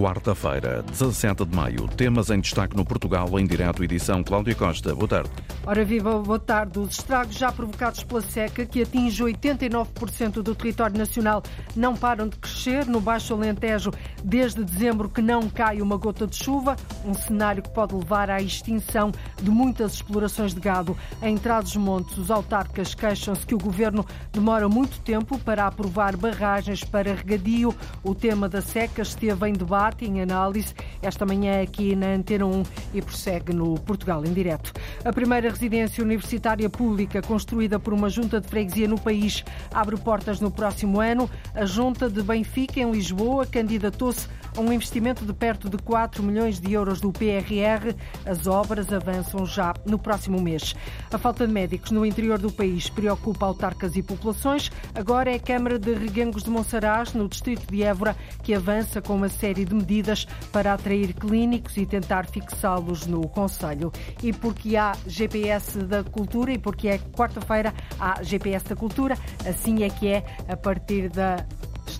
[0.00, 1.86] Quarta-feira, 17 de maio.
[1.88, 4.94] Temas em destaque no Portugal, em direto, edição Cláudia Costa.
[4.94, 5.28] Boa tarde.
[5.66, 6.78] Ora viva, boa tarde.
[6.78, 11.42] Os estragos já provocados pela seca, que atinge 89% do território nacional,
[11.76, 12.86] não param de crescer.
[12.86, 13.90] No Baixo Alentejo,
[14.24, 18.40] desde dezembro que não cai uma gota de chuva, um cenário que pode levar à
[18.40, 19.12] extinção
[19.42, 20.96] de muitas explorações de gado.
[21.22, 27.14] Em Trás-os-Montes, os autarcas queixam-se que o governo demora muito tempo para aprovar barragens para
[27.14, 27.74] regadio.
[28.02, 32.62] O tema da seca esteve em debate em análise esta manhã aqui na Antena 1
[32.94, 34.72] e prossegue no Portugal em direto.
[35.04, 40.40] A primeira residência universitária pública construída por uma junta de freguesia no país abre portas
[40.40, 41.28] no próximo ano.
[41.54, 46.60] A junta de Benfica em Lisboa candidatou-se a um investimento de perto de 4 milhões
[46.60, 47.94] de euros do PRR.
[48.24, 50.74] As obras avançam já no próximo mês.
[51.12, 54.70] A falta de médicos no interior do país preocupa autarcas e populações.
[54.94, 59.14] Agora é a Câmara de Reguengos de Monsaraz, no distrito de Évora, que avança com
[59.16, 63.92] uma série de medidas para atrair clínicos e tentar fixá-los no Conselho.
[64.22, 69.82] E porque há GPS da Cultura e porque é quarta-feira há GPS da Cultura, assim
[69.82, 71.44] é que é a partir das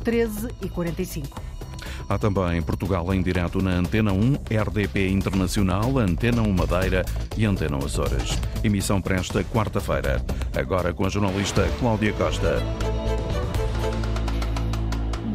[0.05, 1.50] 13h45.
[2.11, 7.05] Há também Portugal em direto na Antena 1, RDP Internacional, Antena 1 Madeira
[7.37, 8.37] e Antena Açores.
[8.65, 10.21] Emissão para esta quarta-feira.
[10.57, 12.61] Agora com a jornalista Cláudia Costa.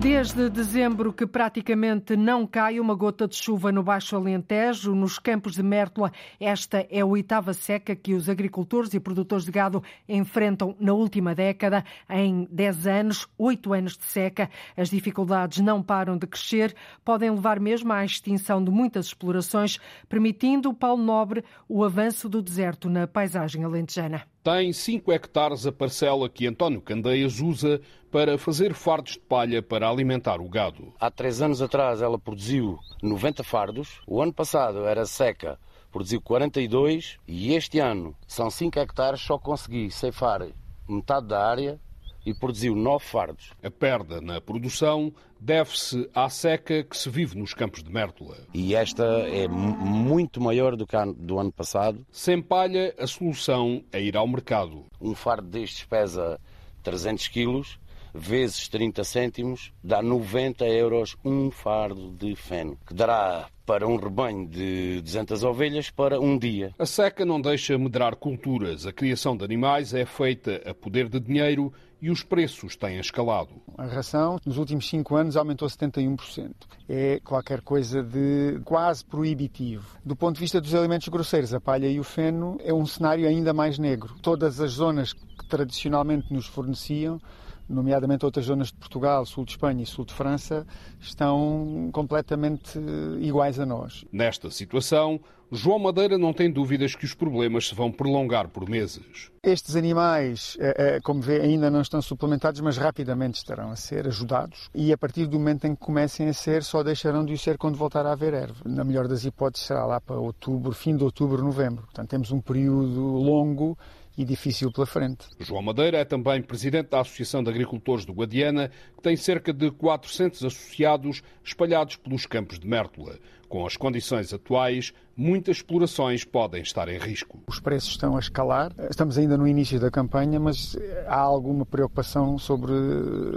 [0.08, 5.56] Desde dezembro que praticamente não cai uma gota de chuva no Baixo Alentejo, nos campos
[5.56, 10.76] de Mértola, esta é a oitava seca que os agricultores e produtores de gado enfrentam
[10.80, 11.84] na última década.
[12.08, 17.60] Em 10 anos, 8 anos de seca, as dificuldades não param de crescer, podem levar
[17.60, 23.64] mesmo à extinção de muitas explorações, permitindo, Paulo Nobre, o avanço do deserto na paisagem
[23.64, 24.35] alentejana.
[24.46, 29.90] Tem 5 hectares a parcela que António Candeias usa para fazer fardos de palha para
[29.90, 30.94] alimentar o gado.
[31.00, 35.58] Há três anos atrás ela produziu 90 fardos, o ano passado era seca,
[35.92, 40.48] produziu 42 e este ano são 5 hectares, só consegui ceifar
[40.88, 41.80] metade da área
[42.26, 43.52] e produziu 9 fardos.
[43.64, 48.38] A perda na produção deve-se à seca que se vive nos campos de Mértola.
[48.54, 52.06] E esta é muito maior do que a do ano passado.
[52.12, 54.86] Sem palha, a solução é ir ao mercado.
[55.00, 56.40] Um fardo destes pesa
[56.84, 57.80] 300 quilos,
[58.14, 64.48] vezes 30 cêntimos, dá 90 euros um fardo de feno, que dará para um rebanho
[64.48, 66.74] de 200 ovelhas para um dia.
[66.78, 68.86] A seca não deixa medrar culturas.
[68.86, 73.50] A criação de animais é feita a poder de dinheiro e os preços têm escalado.
[73.78, 76.52] A ração, nos últimos cinco anos, aumentou 71%.
[76.88, 79.98] É qualquer coisa de quase proibitivo.
[80.06, 83.28] Do ponto de vista dos alimentos grosseiros, a palha e o feno é um cenário
[83.28, 84.16] ainda mais negro.
[84.22, 87.20] Todas as zonas que tradicionalmente nos forneciam
[87.68, 90.66] nomeadamente outras zonas de Portugal, sul de Espanha e sul de França,
[91.00, 92.80] estão completamente
[93.20, 94.06] iguais a nós.
[94.12, 95.20] Nesta situação,
[95.52, 99.30] João Madeira não tem dúvidas que os problemas se vão prolongar por meses.
[99.44, 104.08] Estes animais, eh, eh, como vê, ainda não estão suplementados, mas rapidamente estarão a ser
[104.08, 107.38] ajudados e a partir do momento em que comecem a ser, só deixarão de o
[107.38, 108.62] ser quando voltar a haver erva.
[108.66, 111.84] Na melhor das hipóteses será lá para outubro, fim de outubro, novembro.
[111.84, 113.78] Portanto, temos um período longo
[114.18, 115.28] e difícil pela frente.
[115.40, 119.72] João Madeira é também presidente da Associação de Agricultores do Guadiana, que tem cerca de
[119.72, 123.18] 400 associados espalhados pelos campos de Mértola.
[123.48, 127.40] Com as condições atuais, muitas explorações podem estar em risco.
[127.48, 128.74] Os preços estão a escalar.
[128.90, 130.76] Estamos ainda no início da campanha, mas
[131.08, 132.74] há alguma preocupação sobre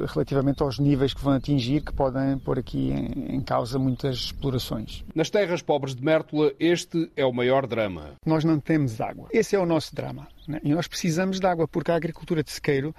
[0.07, 5.05] relativamente aos níveis que vão atingir, que podem pôr aqui em, em causa muitas explorações.
[5.15, 8.15] Nas terras pobres de Mértola, este é o maior drama.
[8.25, 9.29] Nós não temos água.
[9.31, 10.27] Esse é o nosso drama.
[10.49, 10.61] Né?
[10.65, 12.95] E nós precisamos de água, porque a agricultura de sequeiro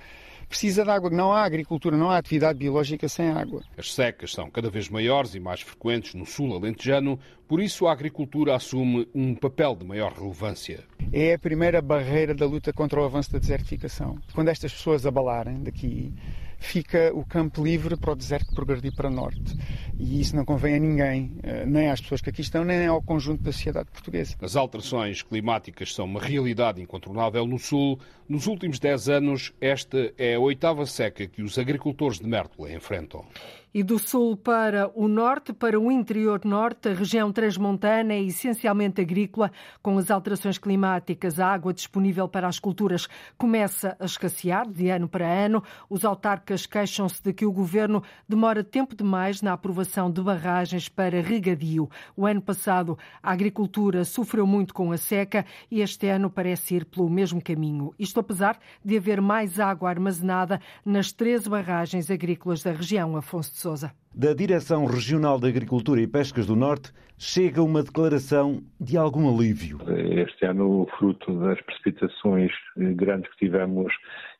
[0.47, 1.09] precisa de água.
[1.09, 3.63] Não há agricultura, não há atividade biológica sem água.
[3.75, 7.91] As secas são cada vez maiores e mais frequentes no sul alentejano, por isso a
[7.91, 10.83] agricultura assume um papel de maior relevância.
[11.11, 14.19] É a primeira barreira da luta contra o avanço da desertificação.
[14.33, 16.13] Quando estas pessoas abalarem daqui,
[16.59, 19.57] fica o campo livre para o deserto progredir para norte.
[19.97, 23.01] E isso não convém a ninguém, eh, nem às pessoas que aqui estão, nem ao
[23.01, 24.35] conjunto da sociedade portuguesa.
[24.41, 27.99] As alterações climáticas são uma realidade incontornável no Sul.
[28.27, 33.25] Nos últimos 10 anos, esta é a oitava seca que os agricultores de Mértola enfrentam
[33.73, 39.01] e do sul para o norte, para o interior norte, a região transmontana é essencialmente
[39.01, 39.51] agrícola.
[39.81, 43.07] Com as alterações climáticas, a água disponível para as culturas
[43.37, 45.63] começa a escassear de ano para ano.
[45.89, 51.21] Os autarcas queixam-se de que o governo demora tempo demais na aprovação de barragens para
[51.21, 51.89] regadio.
[52.15, 56.85] O ano passado, a agricultura sofreu muito com a seca e este ano parece ir
[56.85, 57.93] pelo mesmo caminho.
[57.99, 63.63] Isto apesar de haver mais água armazenada nas 13 barragens agrícolas da região, Afonso de
[63.63, 63.91] Souza.
[64.15, 69.79] Da Direção Regional de Agricultura e Pescas do Norte chega uma declaração de algum alívio.
[69.87, 73.93] Este ano, fruto das precipitações eh, grandes que tivemos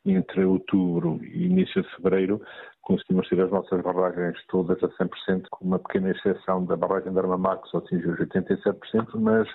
[0.06, 2.42] entre outubro e início de fevereiro,
[2.81, 7.19] conseguimos ter as nossas barragens todas a 100%, com uma pequena exceção da barragem de
[7.19, 9.48] Armamax, atingiu os 87%, mas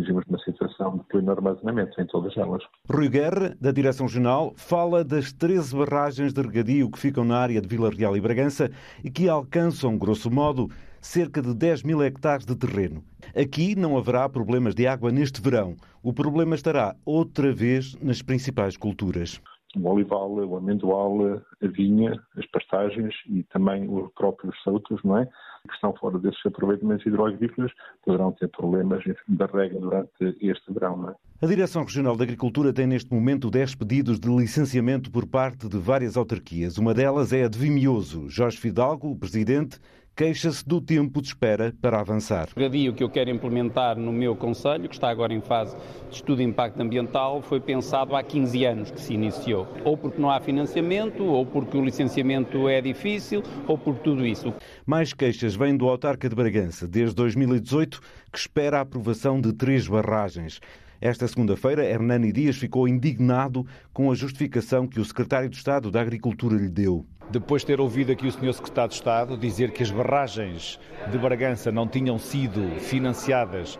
[0.00, 2.62] exigimos uma situação de pleno armazenamento em todas elas.
[2.90, 7.60] Rui Guerra, da Direção Regional, fala das 13 barragens de regadio que ficam na área
[7.60, 8.70] de Vila Real e Bragança
[9.04, 10.68] e que alcançam, grosso modo,
[11.00, 13.02] cerca de 10 mil hectares de terreno.
[13.34, 15.76] Aqui não haverá problemas de água neste verão.
[16.02, 19.40] O problema estará outra vez nas principais culturas
[19.76, 21.16] o olival, o amendoal,
[21.62, 25.28] a vinha, as pastagens e também os próprios sautos, não é?
[25.66, 27.72] Que estão fora desses aproveitamentos hidroagrícolas
[28.04, 31.14] poderão ter problemas da rega durante este verão, é?
[31.42, 35.78] A Direção Regional de Agricultura tem neste momento 10 pedidos de licenciamento por parte de
[35.78, 36.76] várias autarquias.
[36.76, 38.28] Uma delas é a de Vimioso.
[38.28, 39.78] Jorge Fidalgo, o presidente,
[40.16, 42.48] queixa-se do tempo de espera para avançar.
[42.54, 45.76] O regadio que eu quero implementar no meu Conselho, que está agora em fase
[46.08, 49.66] de estudo de impacto ambiental, foi pensado há 15 anos que se iniciou.
[49.84, 54.52] Ou porque não há financiamento, ou porque o licenciamento é difícil, ou por tudo isso.
[54.84, 58.00] Mais queixas vêm do autarca de Bragança, desde 2018,
[58.32, 60.60] que espera a aprovação de três barragens.
[61.00, 65.98] Esta segunda-feira, Hernani Dias ficou indignado com a justificação que o secretário de Estado da
[65.98, 67.06] Agricultura lhe deu.
[67.30, 68.52] Depois de ter ouvido aqui o Sr.
[68.52, 70.80] Secretário de Estado dizer que as barragens
[71.12, 73.78] de Bragança não tinham sido financiadas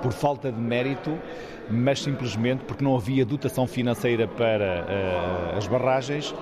[0.00, 1.18] por falta de mérito,
[1.70, 6.34] mas simplesmente porque não havia dotação financeira para uh, as barragens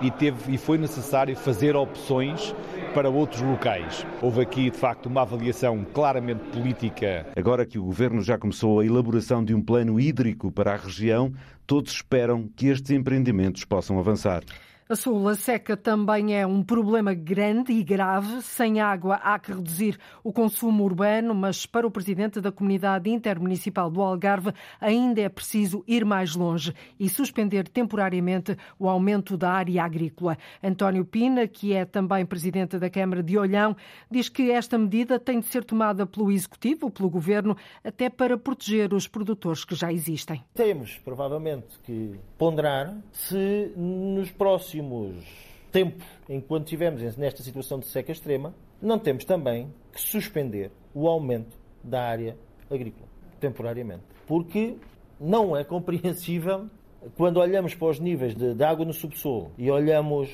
[0.00, 2.54] e, teve, e foi necessário fazer opções
[2.94, 4.06] para outros locais.
[4.22, 7.26] Houve aqui, de facto, uma avaliação claramente política.
[7.34, 11.32] Agora que o governo já começou a elaboração de um plano hídrico para a região,
[11.66, 14.44] todos esperam que estes empreendimentos possam avançar.
[14.88, 18.40] A Sul, a seca também é um problema grande e grave.
[18.40, 23.90] Sem água há que reduzir o consumo urbano, mas para o presidente da Comunidade Intermunicipal
[23.90, 29.82] do Algarve ainda é preciso ir mais longe e suspender temporariamente o aumento da área
[29.82, 30.38] agrícola.
[30.62, 33.76] António Pina, que é também presidente da Câmara de Olhão,
[34.08, 38.94] diz que esta medida tem de ser tomada pelo Executivo, pelo Governo, até para proteger
[38.94, 40.44] os produtores que já existem.
[40.54, 45.24] Temos, provavelmente, que ponderar se nos próximos próximos
[45.72, 51.56] tempos, enquanto estivermos nesta situação de seca extrema, não temos também que suspender o aumento
[51.82, 52.36] da área
[52.70, 53.08] agrícola,
[53.40, 54.02] temporariamente.
[54.26, 54.76] Porque
[55.20, 56.68] não é compreensível
[57.16, 60.30] quando olhamos para os níveis de, de água no subsolo e olhamos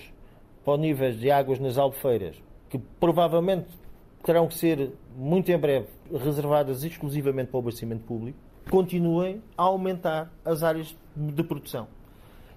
[0.65, 2.37] para os níveis de águas nas albufeiras,
[2.69, 3.69] que provavelmente
[4.25, 8.39] terão que ser, muito em breve, reservadas exclusivamente para o abastecimento público,
[8.71, 11.89] continuem a aumentar as áreas de produção.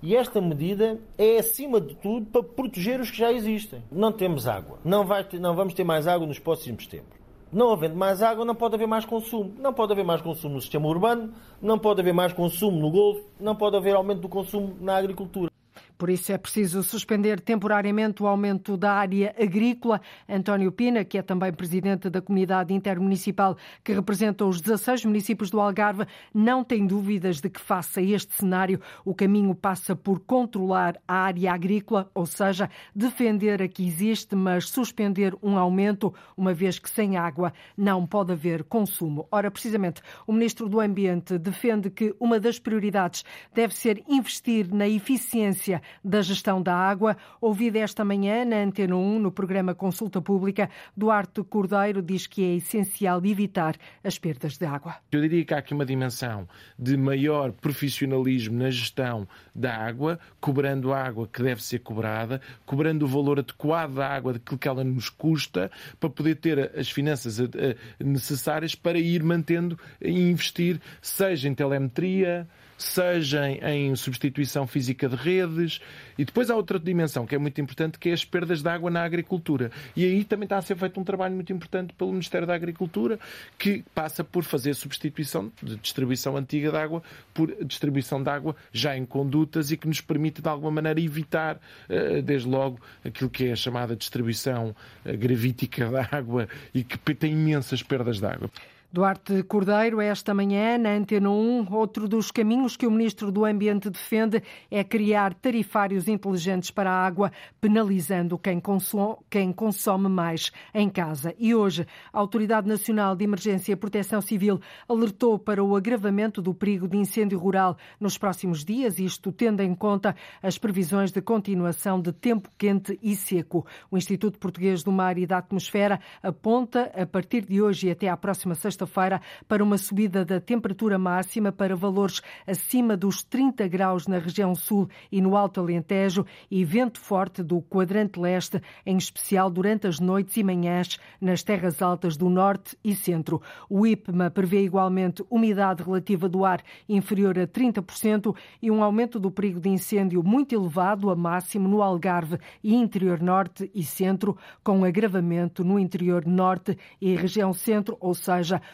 [0.06, 3.82] E esta medida é, acima de tudo, para proteger os que já existem.
[3.92, 4.78] Não temos água.
[4.86, 7.18] Não, vai ter, não vamos ter mais água nos próximos tempos.
[7.52, 9.56] Não havendo mais água, não pode haver mais consumo.
[9.58, 13.24] Não pode haver mais consumo no sistema urbano, não pode haver mais consumo no Golfo,
[13.40, 15.50] não pode haver aumento do consumo na agricultura.
[15.98, 20.02] Por isso é preciso suspender temporariamente o aumento da área agrícola.
[20.28, 25.60] António Pina, que é também presidente da comunidade intermunicipal que representa os 16 municípios do
[25.60, 31.16] Algarve, não tem dúvidas de que faça este cenário o caminho passa por controlar a
[31.16, 36.90] área agrícola, ou seja, defender a que existe, mas suspender um aumento, uma vez que
[36.90, 39.28] sem água não pode haver consumo.
[39.32, 44.88] Ora, precisamente, o ministro do Ambiente defende que uma das prioridades deve ser investir na
[44.88, 47.18] eficiência da gestão da água.
[47.42, 52.56] Ouvido esta manhã na Antena 1, no programa Consulta Pública, Duarte Cordeiro diz que é
[52.56, 54.96] essencial evitar as perdas de água.
[55.12, 60.94] Eu diria que há aqui uma dimensão de maior profissionalismo na gestão da água, cobrando
[60.94, 64.84] a água que deve ser cobrada, cobrando o valor adequado da água, daquilo que ela
[64.84, 70.80] nos custa, para poder ter as finanças eh, eh, necessárias para ir mantendo e investir,
[71.02, 75.80] seja em telemetria, seja em substituição física de redes.
[76.18, 78.90] E depois há outra dimensão que é muito importante, que é as perdas de água
[78.90, 79.72] na agricultura.
[79.96, 83.20] E aí também está a ser feito um trabalho muito importante pelo Ministério da Agricultura,
[83.58, 87.04] que passa por fazer substituição de distribuição antiga de água
[87.34, 91.60] por distribuição de água já em condutas e que nos permite, de alguma maneira, evitar,
[91.90, 96.98] eh, desde logo, aquilo que é a chamada distribuição eh, gravítica da água e que
[97.14, 98.50] tem imensas perdas de água.
[98.96, 103.90] Duarte Cordeiro, esta manhã, na Antena 1, outro dos caminhos que o Ministro do Ambiente
[103.90, 110.90] defende é criar tarifários inteligentes para a água, penalizando quem consome, quem consome mais em
[110.90, 111.36] casa.
[111.38, 116.54] E hoje, a Autoridade Nacional de Emergência e Proteção Civil alertou para o agravamento do
[116.54, 122.00] perigo de incêndio rural nos próximos dias, isto tendo em conta as previsões de continuação
[122.00, 123.68] de tempo quente e seco.
[123.92, 128.08] O Instituto Português do Mar e da Atmosfera aponta, a partir de hoje e até
[128.08, 133.68] à próxima sexta sexta-feira para uma subida da temperatura máxima para valores acima dos 30
[133.68, 138.98] graus na região sul e no Alto Alentejo e vento forte do quadrante leste, em
[138.98, 143.42] especial durante as noites e manhãs nas terras altas do norte e centro.
[143.70, 149.32] O IPMA prevê igualmente umidade relativa do ar inferior a 30% e um aumento do
[149.32, 154.84] perigo de incêndio muito elevado a máximo no Algarve e interior norte e centro, com
[154.84, 158.62] agravamento no interior norte e região centro, ou seja,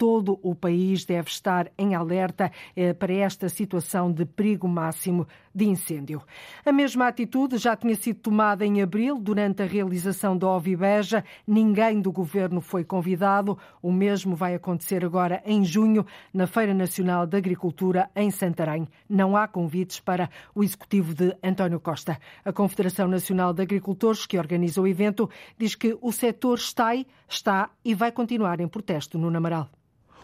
[0.00, 5.66] todo o país deve estar em alerta eh, para esta situação de perigo máximo de
[5.66, 6.22] incêndio.
[6.64, 11.22] A mesma atitude já tinha sido tomada em abril, durante a realização da Ovibeja.
[11.46, 13.58] Ninguém do governo foi convidado.
[13.82, 18.88] O mesmo vai acontecer agora em junho, na Feira Nacional da Agricultura, em Santarém.
[19.06, 22.18] Não há convites para o executivo de António Costa.
[22.42, 25.28] A Confederação Nacional de Agricultores, que organiza o evento,
[25.58, 26.94] diz que o setor está,
[27.28, 29.68] está e vai continuar em protesto no Namaral.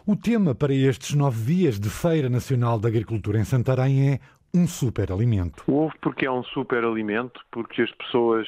[0.08, 4.20] O tema para estes nove dias de Feira Nacional da Agricultura em Santarém é
[4.54, 5.64] um superalimento.
[5.66, 8.46] Ovo porque é um superalimento, porque as pessoas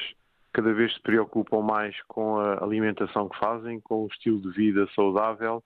[0.53, 4.87] cada vez se preocupam mais com a alimentação que fazem, com o estilo de vida
[4.95, 5.61] saudável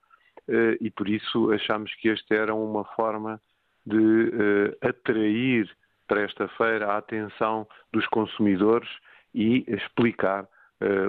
[0.47, 3.39] eh, e por isso achamos que esta era uma forma
[3.85, 5.69] de eh, atrair
[6.07, 8.89] para esta feira a atenção dos consumidores
[9.31, 10.47] e explicar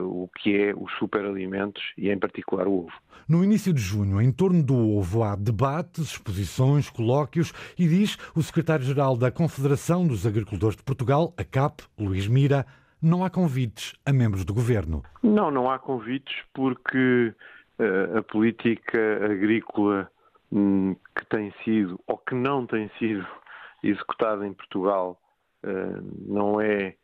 [0.01, 2.93] o que é os superalimentos e, em particular, o ovo.
[3.29, 8.43] No início de junho, em torno do ovo, há debates, exposições, colóquios e diz o
[8.43, 12.67] secretário-geral da Confederação dos Agricultores de Portugal, a CAP, Luís Mira,
[13.01, 15.03] não há convites a membros do governo.
[15.23, 17.35] Não, não há convites porque
[17.79, 20.11] uh, a política agrícola
[20.51, 23.27] um, que tem sido ou que não tem sido
[23.83, 25.21] executada em Portugal
[25.65, 26.97] uh, não é eh,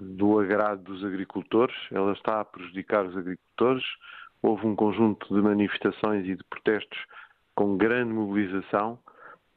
[0.00, 3.84] do agrado dos agricultores, ela está a prejudicar os agricultores.
[4.40, 6.98] Houve um conjunto de manifestações e de protestos
[7.54, 9.00] com grande mobilização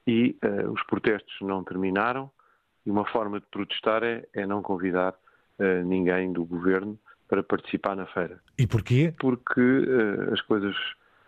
[0.08, 2.32] e uh, os protestos não terminaram.
[2.86, 5.14] E uma forma de protestar é, é não convidar
[5.60, 8.42] uh, ninguém do governo para participar na feira.
[8.58, 9.14] E porquê?
[9.20, 10.76] Porque uh, as coisas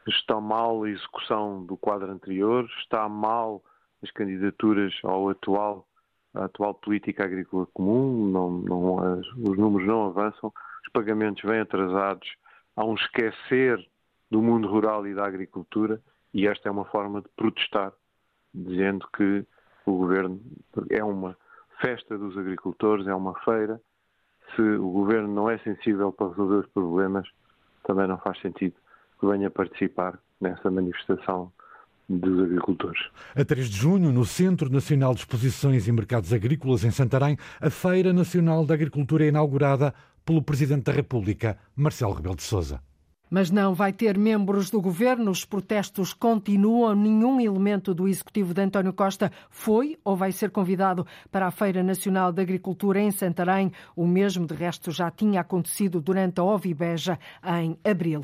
[0.08, 3.63] estão mal, a execução do quadro anterior, está mal
[4.01, 5.88] as candidaturas ao atual
[6.34, 10.52] a atual política agrícola comum, não, não, os números não avançam,
[10.84, 12.28] os pagamentos vêm atrasados,
[12.75, 13.86] há um esquecer
[14.30, 16.02] do mundo rural e da agricultura
[16.34, 17.94] e esta é uma forma de protestar,
[18.54, 19.46] dizendo que
[19.86, 20.42] o governo
[20.90, 21.38] é uma
[21.80, 23.80] festa dos agricultores, é uma feira.
[24.56, 27.28] Se o governo não é sensível para resolver os problemas,
[27.84, 28.75] também não faz sentido
[29.20, 31.52] que venha participar nessa manifestação
[32.10, 33.01] dos agricultores.
[33.36, 37.69] A 3 de junho, no Centro Nacional de Exposições e Mercados Agrícolas, em Santarém, a
[37.69, 39.93] Feira Nacional da Agricultura é inaugurada
[40.25, 42.81] pelo Presidente da República, Marcelo Rebelo de Sousa
[43.34, 45.32] mas não vai ter membros do governo.
[45.32, 46.94] Os protestos continuam.
[46.94, 51.82] Nenhum elemento do executivo de António Costa foi ou vai ser convidado para a Feira
[51.82, 53.72] Nacional de Agricultura em Santarém.
[53.96, 58.22] O mesmo, de resto, já tinha acontecido durante a Ovibeja em abril.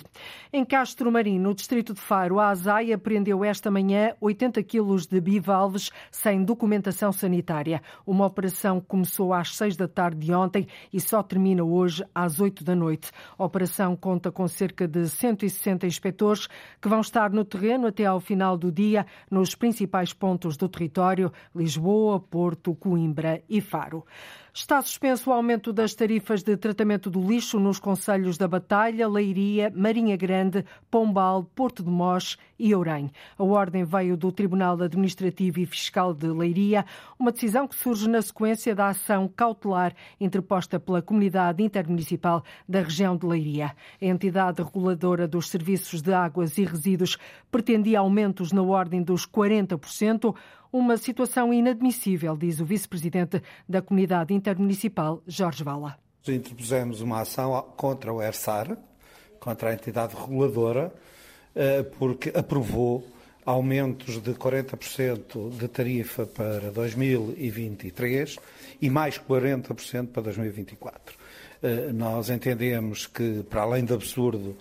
[0.54, 5.20] Em Castro Marim, no distrito de Faro, a ASAI apreendeu esta manhã 80 quilos de
[5.20, 7.82] bivalves sem documentação sanitária.
[8.06, 12.64] Uma operação começou às 6 da tarde de ontem e só termina hoje às 8
[12.64, 13.10] da noite.
[13.40, 16.48] A operação conta com cerca de de 160 inspectores
[16.82, 21.32] que vão estar no terreno até ao final do dia nos principais pontos do território,
[21.56, 24.06] Lisboa, Porto, Coimbra e Faro.
[24.52, 29.72] Está suspenso o aumento das tarifas de tratamento do lixo nos conselhos da Batalha, Leiria,
[29.76, 33.12] Marinha Grande, Pombal, Porto de Mós e Ourém.
[33.38, 36.84] A ordem veio do Tribunal Administrativo e Fiscal de Leiria,
[37.18, 43.16] uma decisão que surge na sequência da ação cautelar interposta pela Comunidade Intermunicipal da região
[43.16, 43.76] de Leiria.
[44.02, 47.18] A entidade reguladora dos serviços de águas e resíduos
[47.52, 50.36] pretendia aumentos na ordem dos 40%,
[50.72, 55.98] uma situação inadmissível, diz o vice-presidente da Comunidade Intermunicipal, Jorge Vala.
[56.28, 58.78] Interpusemos uma ação contra o ERSAR,
[59.40, 60.94] contra a entidade reguladora,
[61.56, 63.04] eh, porque aprovou
[63.46, 68.38] aumentos de 40% de tarifa para 2023
[68.80, 71.18] e mais 40% para 2024.
[71.64, 74.56] Eh, nós entendemos que, para além de absurdo,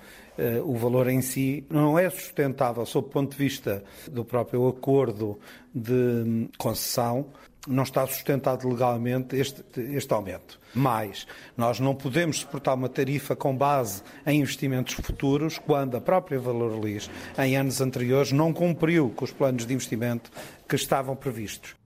[0.64, 5.38] o valor em si não é sustentável sob o ponto de vista do próprio acordo
[5.75, 7.26] de concessão,
[7.66, 10.59] não está sustentado legalmente este, este aumento.
[10.75, 11.26] Mas
[11.57, 16.83] nós não podemos suportar uma tarifa com base em investimentos futuros quando a própria Valor
[16.83, 20.30] Lis, em anos anteriores, não cumpriu com os planos de investimento
[20.66, 21.77] que estavam previstos.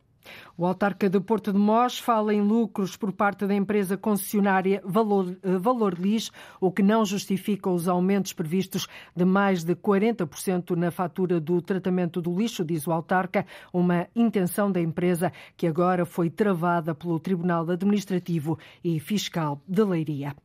[0.56, 5.36] O autarca de Porto de Mós fala em lucros por parte da empresa concessionária Valor,
[5.42, 6.30] eh, Valor Lis,
[6.60, 12.20] o que não justifica os aumentos previstos de mais de 40% na fatura do tratamento
[12.20, 17.70] do lixo, diz o autarca, uma intenção da empresa que agora foi travada pelo Tribunal
[17.70, 20.36] Administrativo e Fiscal de Leiria.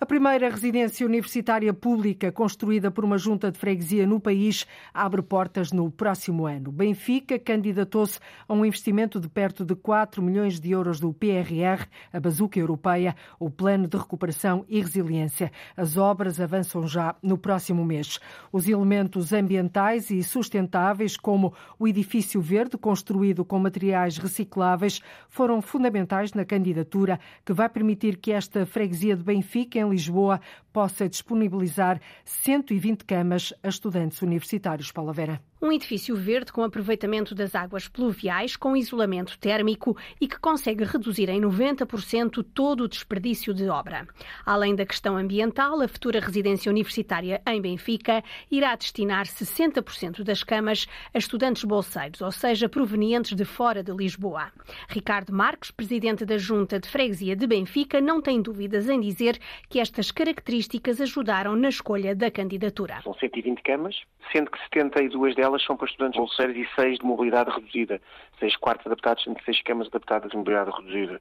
[0.00, 5.72] A primeira residência universitária pública construída por uma junta de freguesia no país abre portas
[5.72, 6.70] no próximo ano.
[6.70, 12.20] Benfica candidatou-se a um investimento de perto de 4 milhões de euros do PRR, a
[12.20, 15.52] bazuca europeia, o Plano de Recuperação e Resiliência.
[15.76, 18.18] As obras avançam já no próximo mês.
[18.52, 26.32] Os elementos ambientais e sustentáveis, como o edifício verde construído com materiais recicláveis, foram fundamentais
[26.32, 30.40] na candidatura que vai permitir que esta freguesia de Benfica, em Lisboa,
[30.72, 34.92] possa disponibilizar 120 camas a estudantes universitários.
[34.92, 35.40] Paula Vera.
[35.60, 41.30] Um edifício verde com aproveitamento das águas pluviais, com isolamento térmico e que consegue reduzir
[41.30, 44.06] em 90% todo o desperdício de obra.
[44.44, 50.86] Além da questão ambiental, a futura residência universitária em Benfica irá destinar 60% das camas
[51.14, 54.52] a estudantes bolseiros, ou seja, provenientes de fora de Lisboa.
[54.88, 59.38] Ricardo Marques, presidente da Junta de Freguesia de Benfica, não tem dúvidas em dizer
[59.70, 63.00] que estas características ajudaram na escolha da candidatura.
[63.02, 63.96] São 120 camas,
[64.32, 68.00] sendo que 72 delas delas são para estudantes bolseiros e seis de mobilidade reduzida.
[68.38, 71.20] Seis quartos adaptados, sendo seis camas adaptadas de mobilidade reduzida.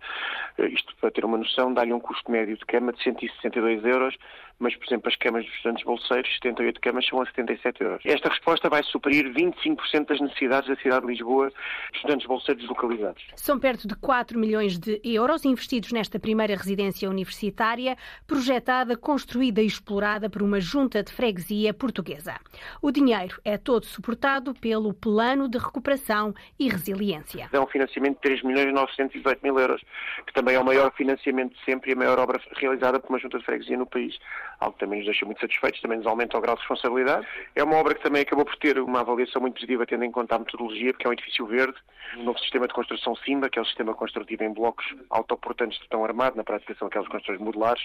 [0.57, 4.15] Eh, isto, para ter uma noção, dá-lhe um custo médio de cama de 162 euros,
[4.60, 8.01] mas, por exemplo, as camas dos estudantes bolseiros, 78 camas, são a 77 euros.
[8.05, 11.51] Esta resposta vai suprir 25% das necessidades da cidade de Lisboa
[11.93, 13.24] estudantes bolseiros localizados.
[13.36, 19.65] São perto de 4 milhões de euros investidos nesta primeira residência universitária, projetada, construída e
[19.65, 22.36] explorada por uma junta de freguesia portuguesa.
[22.81, 27.05] O dinheiro é todo suportado pelo Plano de Recuperação e Resiliência.
[27.52, 29.82] É um financiamento de 3 milhões e 918 mil euros,
[30.26, 33.20] que também é o maior financiamento de sempre e a maior obra realizada por uma
[33.20, 34.18] junta de freguesia no país
[34.60, 37.28] algo que também nos deixa muito satisfeitos, também nos aumenta o grau de responsabilidade.
[37.56, 40.36] É uma obra que também acabou por ter uma avaliação muito positiva, tendo em conta
[40.36, 41.78] a metodologia, porque é um edifício verde,
[42.18, 45.84] um novo sistema de construção SIMBA, que é o sistema construtivo em blocos autoportantes de
[45.84, 47.84] betão armado, na prática são aquelas construções modulares.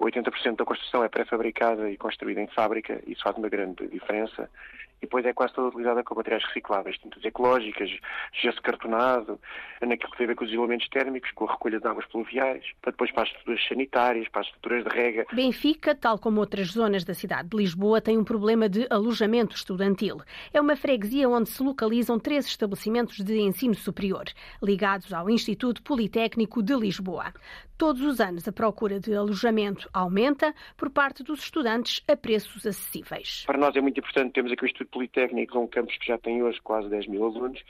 [0.00, 4.50] 80% da construção é pré-fabricada e construída em fábrica, isso faz uma grande diferença
[4.98, 7.90] e depois é quase toda utilizada com materiais recicláveis, tintas ecológicas,
[8.42, 9.38] gesso cartonado,
[9.80, 12.64] naquilo que tem a ver com os isolamentos térmicos, com a recolha de águas pluviais,
[12.80, 15.26] para depois para as estruturas sanitárias, para as estruturas de rega.
[15.32, 20.20] Benfica, tal como outras zonas da cidade de Lisboa, tem um problema de alojamento estudantil.
[20.52, 24.24] É uma freguesia onde se localizam três estabelecimentos de ensino superior,
[24.62, 27.32] ligados ao Instituto Politécnico de Lisboa.
[27.76, 33.42] Todos os anos a procura de alojamento aumenta por parte dos estudantes a preços acessíveis.
[33.46, 36.40] Para nós é muito importante, temos aqui o Instituto Politécnico, um campus que já tem
[36.42, 37.60] hoje quase 10 mil alunos.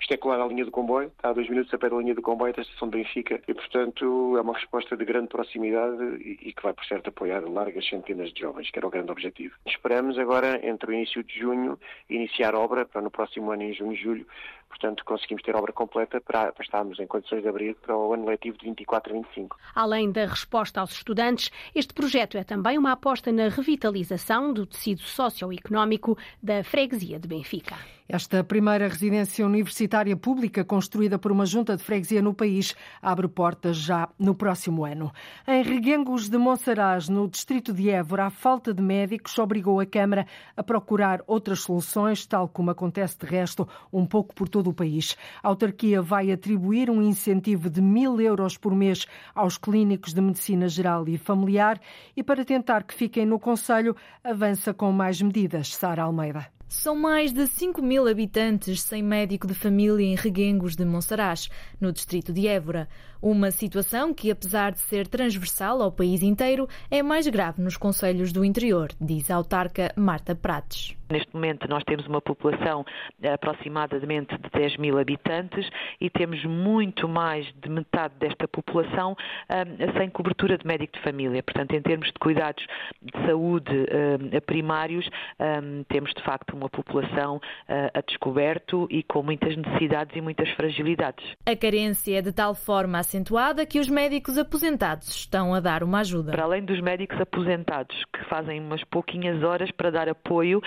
[0.00, 2.14] Isto é claro a linha do comboio, está a dois minutos a pé da linha
[2.14, 6.48] do comboio da estação de Benfica e, portanto, é uma resposta de grande proximidade e,
[6.48, 9.54] e que vai, por certo, apoiar largas centenas de jovens, que era o grande objetivo.
[9.66, 13.92] Esperamos agora, entre o início de junho, iniciar obra para no próximo ano, em junho
[13.92, 14.26] e julho,
[14.72, 18.24] Portanto, conseguimos ter obra completa para, para estarmos em condições de abrir para o ano
[18.24, 19.58] letivo de 24 a 25.
[19.74, 25.02] Além da resposta aos estudantes, este projeto é também uma aposta na revitalização do tecido
[25.02, 27.76] socioeconómico da freguesia de Benfica.
[28.12, 33.78] Esta primeira residência universitária pública, construída por uma junta de freguesia no país, abre portas
[33.78, 35.10] já no próximo ano.
[35.48, 40.26] Em Reguengos de Monsaraz, no distrito de Évora, a falta de médicos obrigou a Câmara
[40.54, 45.16] a procurar outras soluções, tal como acontece de resto um pouco por todo o país.
[45.42, 50.68] A autarquia vai atribuir um incentivo de mil euros por mês aos clínicos de medicina
[50.68, 51.80] geral e familiar
[52.14, 55.74] e, para tentar que fiquem no Conselho, avança com mais medidas.
[55.74, 56.52] Sara Almeida.
[56.72, 61.92] São mais de 5 mil habitantes sem médico de família em Reguengos de Monsaraz, no
[61.92, 62.88] distrito de Évora.
[63.20, 68.32] Uma situação que, apesar de ser transversal ao país inteiro, é mais grave nos conselhos
[68.32, 70.96] do interior, diz a autarca Marta Prates.
[71.12, 72.86] Neste momento nós temos uma população
[73.34, 75.68] aproximadamente de 10 mil habitantes
[76.00, 79.14] e temos muito mais de metade desta população
[79.50, 81.42] um, sem cobertura de médico de família.
[81.42, 82.64] Portanto, em termos de cuidados
[83.02, 85.06] de saúde um, primários,
[85.38, 90.48] um, temos de facto uma população uh, a descoberto e com muitas necessidades e muitas
[90.50, 91.24] fragilidades.
[91.44, 96.00] A carência é de tal forma acentuada que os médicos aposentados estão a dar uma
[96.00, 96.32] ajuda.
[96.32, 100.62] Para além dos médicos aposentados, que fazem umas pouquinhas horas para dar apoio,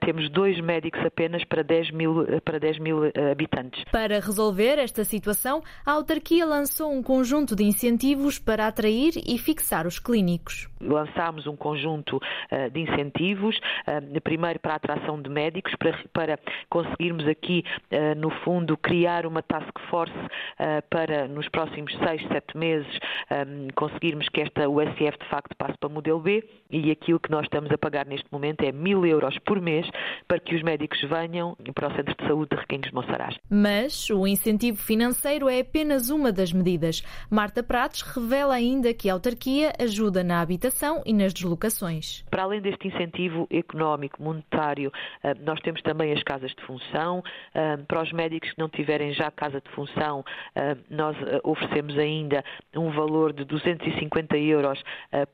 [0.00, 3.84] temos dois médicos apenas para 10 mil, para 10 mil uh, habitantes.
[3.90, 9.86] Para resolver esta situação, a autarquia lançou um conjunto de incentivos para atrair e fixar
[9.86, 10.68] os clínicos.
[10.80, 12.20] Lançámos um conjunto
[12.72, 13.58] de incentivos,
[14.22, 15.72] primeiro para a atração de médicos,
[16.12, 16.38] para,
[16.70, 17.64] conseguirmos aqui,
[18.16, 20.14] no fundo, criar uma task force
[20.88, 22.98] para, nos próximos seis, sete meses,
[23.74, 27.70] conseguirmos que esta USF de facto passe para modelo B e aquilo que nós estamos
[27.72, 29.67] a pagar neste momento é mil euros por mês
[30.26, 33.36] para que os médicos venham para o Centro de Saúde de Requinhos de Monsaraz.
[33.50, 37.02] Mas o incentivo financeiro é apenas uma das medidas.
[37.30, 42.24] Marta Prates revela ainda que a autarquia ajuda na habitação e nas deslocações.
[42.30, 47.22] Para além deste incentivo económico, monetário, ah, nós temos também as casas de função.
[47.54, 52.44] Ah, para os médicos que não tiverem já casa de função, ah, nós oferecemos ainda
[52.76, 54.82] um valor de 250 euros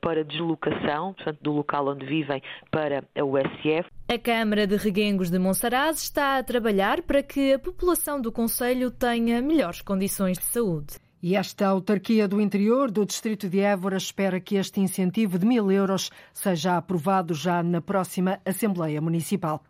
[0.01, 3.89] para deslocação, portanto, do local onde vivem para a USF.
[4.07, 8.91] A Câmara de Reguengos de Monsaraz está a trabalhar para que a população do Conselho
[8.91, 10.97] tenha melhores condições de saúde.
[11.27, 15.71] E esta autarquia do interior do distrito de Évora espera que este incentivo de mil
[15.71, 19.63] euros seja aprovado já na próxima Assembleia Municipal.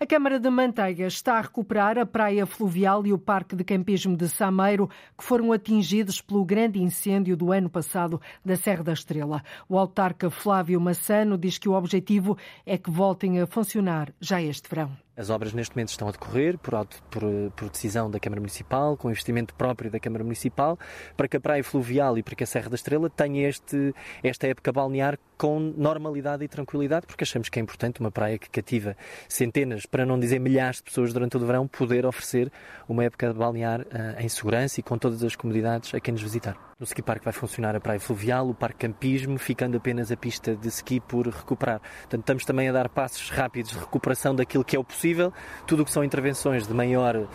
[0.00, 4.16] A Câmara de Manteiga está a recuperar a praia fluvial e o Parque de Campismo
[4.16, 9.44] de Sameiro, que foram atingidos pelo grande incêndio do ano passado da Serra da Estrela.
[9.68, 14.68] O autarca Flávio Massano diz que o objetivo é que voltem a funcionar já este
[14.68, 15.05] verão.
[15.16, 16.74] As obras neste momento estão a decorrer por,
[17.10, 17.22] por,
[17.56, 20.78] por, decisão da Câmara Municipal, com investimento próprio da Câmara Municipal,
[21.16, 24.46] para que a Praia Fluvial e para que a Serra da Estrela tenha este, esta
[24.46, 28.94] época balnear com normalidade e tranquilidade, porque achamos que é importante uma praia que cativa
[29.26, 32.52] centenas, para não dizer milhares de pessoas durante todo o verão, poder oferecer
[32.86, 36.22] uma época de balnear uh, em segurança e com todas as comodidades a quem nos
[36.22, 36.56] visitar.
[36.78, 40.54] No ski park vai funcionar a praia fluvial, o parque campismo, ficando apenas a pista
[40.54, 41.80] de ski por recuperar.
[41.80, 45.32] Portanto, estamos também a dar passos rápidos de recuperação daquilo que é o possível.
[45.66, 47.26] Tudo o que são intervenções de maior uh,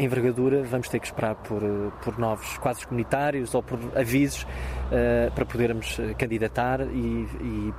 [0.00, 5.30] envergadura, vamos ter que esperar por, uh, por novos quadros comunitários ou por avisos uh,
[5.32, 7.74] para podermos candidatar e, e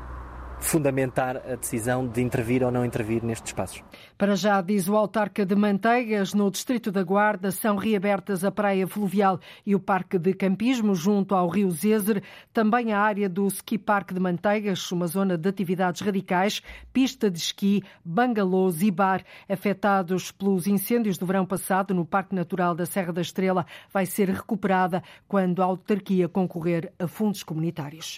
[0.63, 3.83] fundamentar a decisão de intervir ou não intervir nestes espaços.
[4.17, 8.87] Para já, diz o autarca de Manteigas, no Distrito da Guarda, são reabertas a Praia
[8.87, 12.23] Fluvial e o Parque de Campismo, junto ao Rio Zezer,
[12.53, 17.37] também a área do Ski Park de Manteigas, uma zona de atividades radicais, pista de
[17.37, 23.11] esqui, bangalôs e bar, afetados pelos incêndios do verão passado no Parque Natural da Serra
[23.11, 28.17] da Estrela, vai ser recuperada quando a autarquia concorrer a fundos comunitários.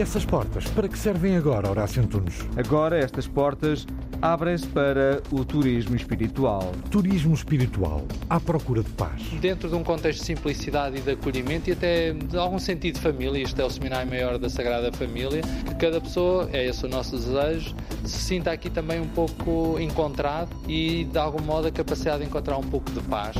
[0.00, 2.34] E essas portas, para que servem agora, Horácio Antunes?
[2.56, 3.86] Agora estas portas
[4.22, 6.72] abrem-se para o turismo espiritual.
[6.90, 9.20] Turismo espiritual, à procura de paz.
[9.42, 13.00] Dentro de um contexto de simplicidade e de acolhimento e até de algum sentido de
[13.02, 16.88] família, isto é o Seminário Maior da Sagrada Família, que cada pessoa, é esse o
[16.88, 22.20] nosso desejo, se sinta aqui também um pouco encontrado e de algum modo a capacidade
[22.20, 23.36] de encontrar um pouco de paz.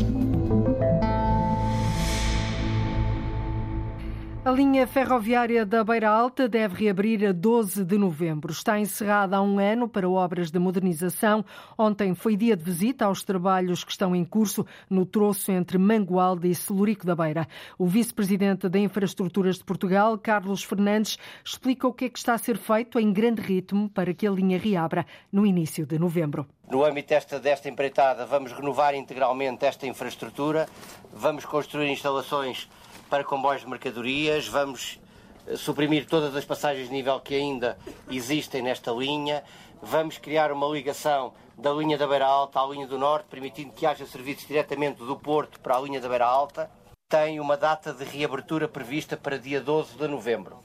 [4.50, 8.50] A linha ferroviária da Beira Alta deve reabrir a 12 de novembro.
[8.50, 11.44] Está encerrada há um ano para obras de modernização.
[11.78, 16.50] Ontem foi dia de visita aos trabalhos que estão em curso no troço entre Mangualde
[16.50, 17.46] e Celurico da Beira.
[17.78, 22.38] O vice-presidente da Infraestruturas de Portugal, Carlos Fernandes, explica o que é que está a
[22.38, 26.44] ser feito em grande ritmo para que a linha reabra no início de novembro.
[26.68, 30.68] No âmbito desta, desta empreitada, vamos renovar integralmente esta infraestrutura,
[31.12, 32.68] vamos construir instalações
[33.10, 35.00] para comboios de mercadorias, vamos
[35.48, 37.76] eh, suprimir todas as passagens de nível que ainda
[38.08, 39.42] existem nesta linha,
[39.82, 43.84] vamos criar uma ligação da linha da Beira Alta à linha do Norte, permitindo que
[43.84, 46.70] haja serviços diretamente do Porto para a linha da Beira Alta.
[47.10, 50.60] Tem uma data de reabertura prevista para dia 12 de novembro.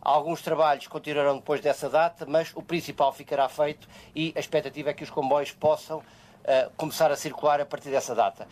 [0.00, 4.94] Alguns trabalhos continuarão depois dessa data, mas o principal ficará feito e a expectativa é
[4.94, 8.48] que os comboios possam uh, começar a circular a partir dessa data.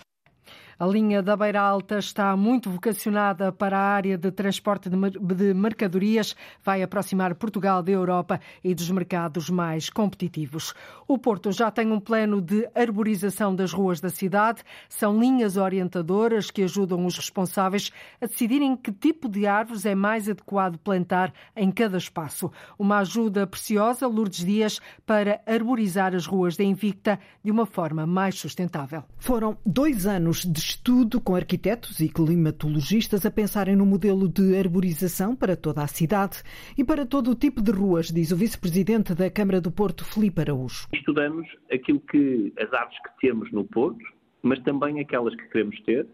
[0.81, 6.35] A linha da Beira Alta está muito vocacionada para a área de transporte de mercadorias,
[6.65, 10.73] vai aproximar Portugal da Europa e dos mercados mais competitivos.
[11.07, 14.63] O Porto já tem um plano de arborização das ruas da cidade.
[14.89, 20.31] São linhas orientadoras que ajudam os responsáveis a decidirem que tipo de árvores é mais
[20.31, 22.51] adequado plantar em cada espaço.
[22.79, 28.37] Uma ajuda preciosa, Lourdes Dias, para arborizar as ruas da Invicta de uma forma mais
[28.37, 29.05] sustentável.
[29.19, 35.35] Foram dois anos de estudo com arquitetos e climatologistas a pensarem no modelo de arborização
[35.35, 36.43] para toda a cidade
[36.79, 40.43] e para todo o tipo de ruas, diz o vice-presidente da Câmara do Porto, Filipe
[40.43, 40.87] Araújo.
[40.95, 44.05] Estudamos aquilo que as árvores que temos no Porto,
[44.43, 46.07] mas também aquelas que queremos ter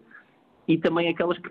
[0.66, 1.50] e também aquelas que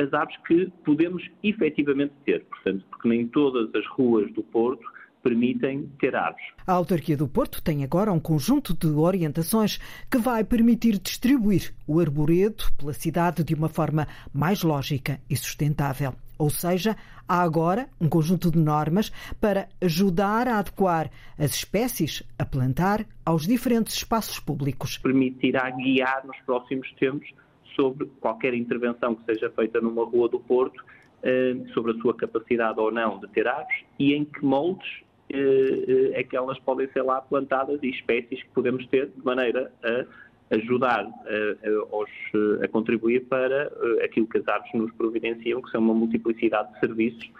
[0.00, 2.44] as árvores que podemos efetivamente ter.
[2.46, 4.82] Portanto, porque nem todas as ruas do Porto
[5.28, 6.46] permitem ter árvores.
[6.66, 9.78] A autarquia do Porto tem agora um conjunto de orientações
[10.10, 16.14] que vai permitir distribuir o arboredo pela cidade de uma forma mais lógica e sustentável.
[16.38, 16.96] Ou seja,
[17.28, 19.10] há agora um conjunto de normas
[19.40, 24.96] para ajudar a adequar as espécies a plantar aos diferentes espaços públicos.
[24.98, 27.28] Permitirá guiar nos próximos tempos
[27.76, 30.82] sobre qualquer intervenção que seja feita numa rua do Porto,
[31.22, 36.22] eh, sobre a sua capacidade ou não de ter árvores e em que moldes é
[36.22, 41.04] que elas podem ser lá plantadas e espécies que podemos ter de maneira a ajudar
[41.04, 45.94] a, a, a contribuir para eh, aquilo que as árvores nos providenciam, que são uma
[45.94, 47.30] multiplicidade de serviços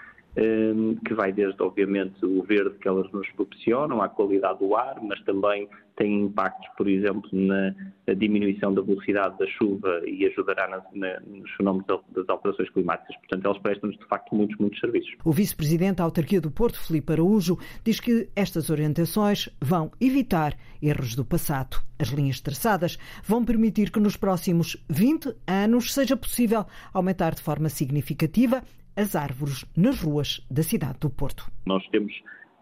[1.05, 5.21] que vai desde, obviamente, o verde que elas nos proporcionam, à qualidade do ar, mas
[5.25, 7.75] também tem impactos, por exemplo, na
[8.15, 13.17] diminuição da velocidade da chuva e ajudará na, na, nos fenómenos das alterações climáticas.
[13.17, 15.11] Portanto, elas prestam-nos, de facto, muitos, muitos serviços.
[15.25, 21.17] O vice-presidente da autarquia do Porto, Filipe Araújo, diz que estas orientações vão evitar erros
[21.17, 21.79] do passado.
[21.99, 27.69] As linhas traçadas vão permitir que nos próximos 20 anos seja possível aumentar de forma
[27.69, 28.63] significativa
[28.99, 31.49] as árvores nas ruas da cidade do Porto.
[31.65, 32.13] Nós temos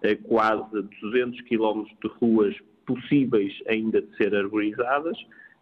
[0.02, 2.54] eh, quase 200 quilómetros de ruas
[2.86, 5.16] possíveis ainda de ser arborizadas,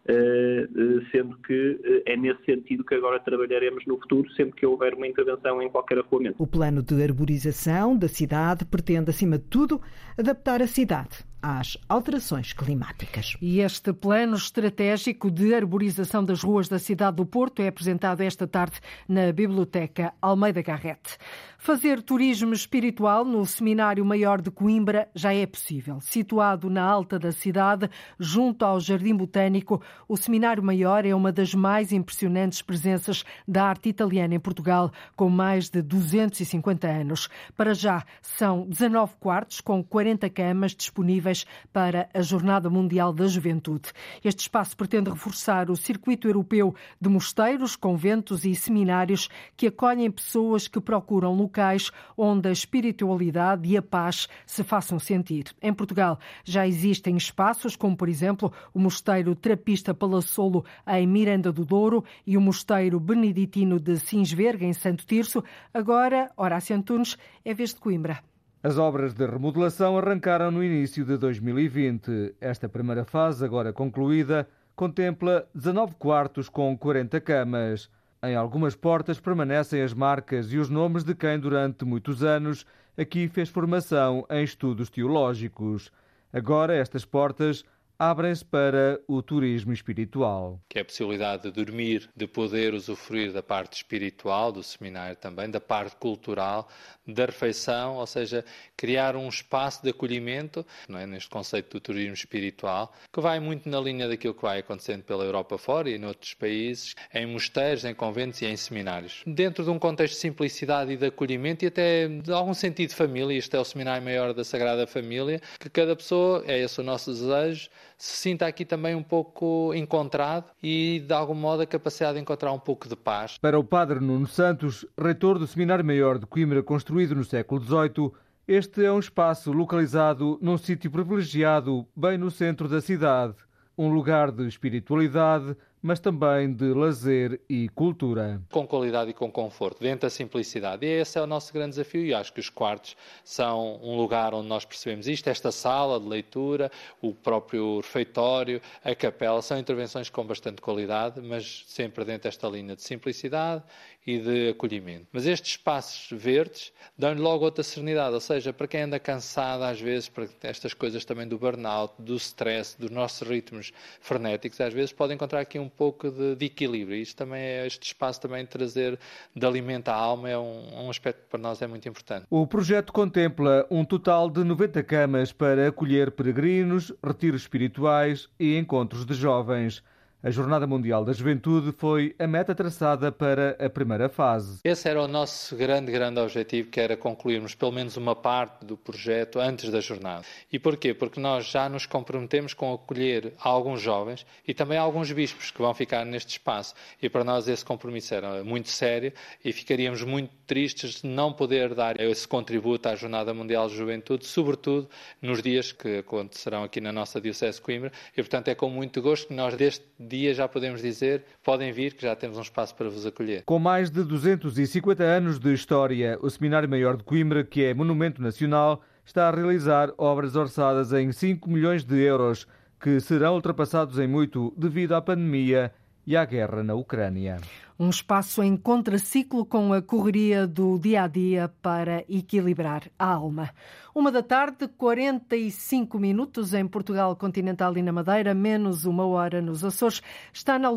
[0.05, 4.93] eh, eh, sendo que é nesse sentido que agora trabalharemos no futuro, sempre que houver
[4.95, 6.35] uma intervenção em qualquer arruamento.
[6.43, 9.81] O plano de arborização da cidade pretende, acima de tudo,
[10.17, 13.37] adaptar a cidade às alterações climáticas.
[13.39, 18.47] E este plano estratégico de arborização das ruas da cidade do Porto é apresentado esta
[18.47, 21.19] tarde na Biblioteca Almeida Garrett.
[21.59, 25.99] Fazer turismo espiritual no Seminário Maior de Coimbra já é possível.
[26.01, 31.53] Situado na alta da cidade, junto ao Jardim Botânico, o Seminário Maior é uma das
[31.53, 37.29] mais impressionantes presenças da arte italiana em Portugal, com mais de 250 anos.
[37.55, 41.34] Para já, são 19 quartos com 40 camas disponíveis
[41.73, 43.91] para a Jornada Mundial da Juventude.
[44.23, 50.67] Este espaço pretende reforçar o circuito europeu de mosteiros, conventos e seminários que acolhem pessoas
[50.67, 55.45] que procuram locais locais onde a espiritualidade e a paz se façam sentir.
[55.61, 61.65] Em Portugal já existem espaços como, por exemplo, o Mosteiro Trapista Palassolo em Miranda do
[61.65, 65.43] Douro e o Mosteiro Beneditino de Sinsverga em Santo Tirso.
[65.73, 68.34] Agora, Horácio Antunes, é vez de Coimbra.
[68.65, 72.33] As obras de remodelação arrancaram no início de 2020.
[72.41, 77.91] Esta primeira fase, agora concluída, contempla 19 quartos com 40 camas.
[78.23, 82.65] Em algumas portas permanecem as marcas e os nomes de quem durante muitos anos
[82.97, 85.91] aqui fez formação em estudos teológicos.
[86.33, 87.63] Agora estas portas
[87.97, 90.59] abrem-se para o turismo espiritual.
[90.69, 95.49] Que é a possibilidade de dormir, de poder usufruir da parte espiritual do seminário também,
[95.49, 96.67] da parte cultural,
[97.07, 98.43] da refeição, ou seja,
[98.75, 103.69] criar um espaço de acolhimento, não é, neste conceito do turismo espiritual, que vai muito
[103.69, 107.85] na linha daquilo que vai acontecendo pela Europa fora e em outros países, em mosteiros,
[107.85, 109.23] em conventos e em seminários.
[109.25, 112.95] Dentro de um contexto de simplicidade e de acolhimento e até de algum sentido de
[112.95, 116.83] família, isto é o Seminário Maior da Sagrada Família, que cada pessoa, é esse o
[116.83, 122.15] nosso desejo, se sinta aqui também um pouco encontrado e, de algum modo, a capacidade
[122.15, 123.37] de encontrar um pouco de paz.
[123.37, 128.11] Para o Padre Nuno Santos, reitor do Seminário Maior de Coimbra, construído no século XVIII,
[128.47, 133.35] este é um espaço localizado num sítio privilegiado, bem no centro da cidade,
[133.77, 138.41] um lugar de espiritualidade, mas também de lazer e cultura.
[138.49, 140.83] Com qualidade e com conforto, dentro da simplicidade.
[140.83, 144.33] E esse é o nosso grande desafio e acho que os quartos são um lugar
[144.33, 145.29] onde nós percebemos isto.
[145.29, 151.63] Esta sala de leitura, o próprio refeitório, a capela, são intervenções com bastante qualidade, mas
[151.67, 153.61] sempre dentro desta linha de simplicidade
[154.05, 155.07] e de acolhimento.
[155.11, 159.81] Mas estes espaços verdes dão-lhe logo outra serenidade, ou seja, para quem anda cansado às
[159.81, 164.91] vezes, para estas coisas também do burnout, do stress, dos nossos ritmos frenéticos, às vezes
[164.91, 166.97] pode encontrar aqui um pouco de, de equilíbrio.
[166.97, 168.99] Isto também é este espaço também trazer
[169.35, 172.25] de alimento à alma é um, um aspecto que para nós é muito importante.
[172.29, 179.05] O projeto contempla um total de 90 camas para acolher peregrinos, retiros espirituais e encontros
[179.05, 179.83] de jovens.
[180.25, 184.59] A Jornada Mundial da Juventude foi a meta traçada para a primeira fase.
[184.63, 188.75] Esse era o nosso grande, grande objetivo, que era concluirmos pelo menos uma parte do
[188.75, 190.25] projeto antes da jornada.
[190.51, 190.95] E porquê?
[190.95, 195.75] Porque nós já nos comprometemos com acolher alguns jovens e também alguns bispos que vão
[195.75, 196.73] ficar neste espaço.
[196.99, 201.75] E para nós esse compromisso era muito sério e ficaríamos muito tristes de não poder
[201.75, 204.89] dar esse contributo à Jornada Mundial de Juventude, sobretudo
[205.21, 207.91] nos dias que acontecerão aqui na nossa Diocese de Coimbra.
[208.13, 211.71] E portanto é com muito gosto que nós deste dia dia já podemos dizer, podem
[211.71, 213.43] vir que já temos um espaço para vos acolher.
[213.43, 218.21] Com mais de 250 anos de história, o Seminário Maior de Coimbra, que é monumento
[218.21, 222.47] nacional, está a realizar obras orçadas em 5 milhões de euros,
[222.79, 225.71] que serão ultrapassados em muito devido à pandemia
[226.05, 227.37] e à guerra na Ucrânia.
[227.77, 233.49] Um espaço em contraciclo com a correria do dia a dia para equilibrar a alma.
[233.93, 239.65] Uma da tarde, 45 minutos em Portugal continental e na Madeira, menos uma hora nos
[239.65, 240.01] Açores.
[240.31, 240.69] Está na,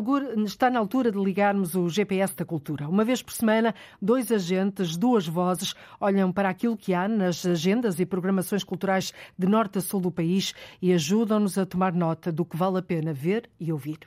[0.45, 2.89] está na altura de ligarmos o GPS da cultura.
[2.89, 7.97] Uma vez por semana, dois agentes, duas vozes, olham para aquilo que há nas agendas
[8.01, 12.43] e programações culturais de norte a sul do país e ajudam-nos a tomar nota do
[12.43, 13.99] que vale a pena ver e ouvir.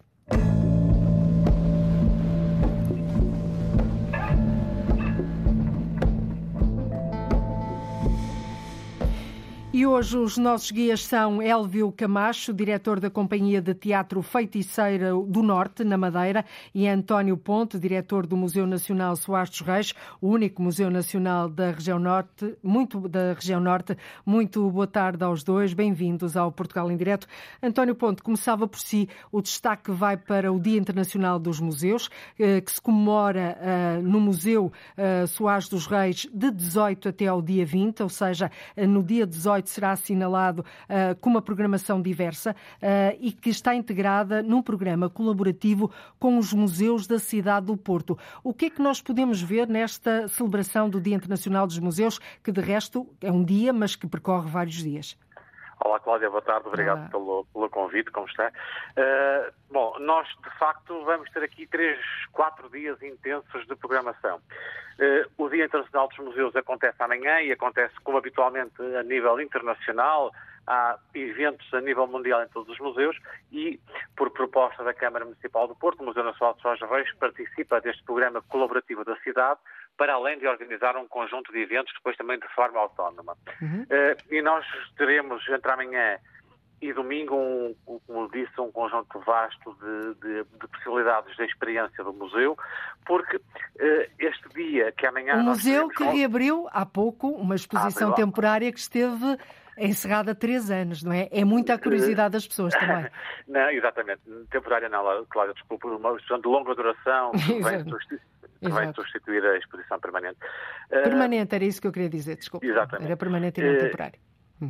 [9.82, 15.42] E hoje os nossos guias são Elvio Camacho, diretor da Companhia de Teatro Feiticeira do
[15.42, 20.62] Norte, na Madeira, e António Ponte, diretor do Museu Nacional Soares dos Reis, o único
[20.62, 22.54] museu nacional da região Norte.
[22.62, 23.98] Muito da região Norte.
[24.24, 25.74] Muito boa tarde aos dois.
[25.74, 27.26] Bem-vindos ao Portugal em Direto.
[27.60, 29.08] António Ponte, começava por si.
[29.32, 34.20] O destaque vai para o Dia Internacional dos Museus, eh, que se comemora uh, no
[34.20, 39.26] Museu uh, Soares dos Reis de 18 até ao dia 20, ou seja, no dia
[39.26, 45.08] 18 será assinalado uh, com uma programação diversa uh, e que está integrada num programa
[45.08, 48.18] colaborativo com os museus da cidade do Porto.
[48.44, 52.52] O que é que nós podemos ver nesta celebração do Dia Internacional dos Museus, que
[52.52, 55.16] de resto é um dia, mas que percorre vários dias?
[55.84, 58.52] Olá, Cláudia, boa tarde, obrigado pelo, pelo, convite, como está?
[58.96, 61.98] Uh, bom, nós de facto vamos ter aqui três,
[62.30, 64.36] quatro dias intensos de programação.
[64.36, 70.30] Uh, o Dia Internacional dos Museus acontece amanhã e acontece como habitualmente a nível internacional,
[70.66, 73.16] há eventos a nível mundial em todos os museus
[73.50, 73.80] e,
[74.16, 78.02] por proposta da Câmara Municipal do Porto, o Museu Nacional de São Reis participa deste
[78.04, 79.60] programa colaborativo da cidade,
[79.96, 83.36] para além de organizar um conjunto de eventos, depois também de forma autónoma.
[83.60, 83.82] Uhum.
[83.82, 84.64] Uh, e nós
[84.96, 86.18] teremos entre amanhã
[86.82, 87.74] e domingo, um,
[88.06, 92.58] como disse, um conjunto vasto de, de, de, possibilidades de experiência do museu,
[93.06, 93.40] porque uh,
[94.18, 95.36] este dia que amanhã.
[95.36, 99.38] O museu que reabriu há pouco uma exposição ah, temporária que esteve
[99.78, 101.28] encerrada há três anos, não é?
[101.30, 103.08] É muita curiosidade das pessoas também.
[103.48, 104.20] não, exatamente.
[104.50, 107.32] Temporária não, Cláudia, desculpa, uma exposição de longa duração
[108.60, 110.38] que vai substituir a exposição permanente.
[110.88, 112.64] Permanente, era isso que eu queria dizer, desculpa.
[112.64, 113.06] Exatamente.
[113.06, 114.18] Era permanente e não temporário.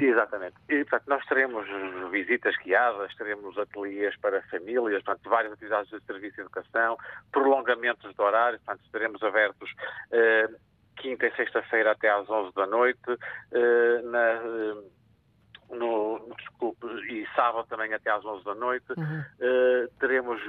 [0.00, 0.54] Exatamente.
[0.70, 1.66] E, portanto, nós teremos
[2.10, 6.96] visitas guiadas, teremos ateliês para famílias, portanto, várias atividades de serviço de educação,
[7.30, 9.70] prolongamentos de horários, portanto, estaremos abertos
[10.10, 10.48] eh,
[10.96, 13.18] quinta e sexta-feira até às 11 da noite,
[13.52, 18.86] eh, na, no, desculpe, e sábado também até às 11 da noite.
[18.96, 19.24] Uhum.
[19.40, 20.40] Eh, teremos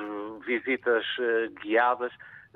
[0.45, 1.05] visitas
[1.61, 2.13] guiadas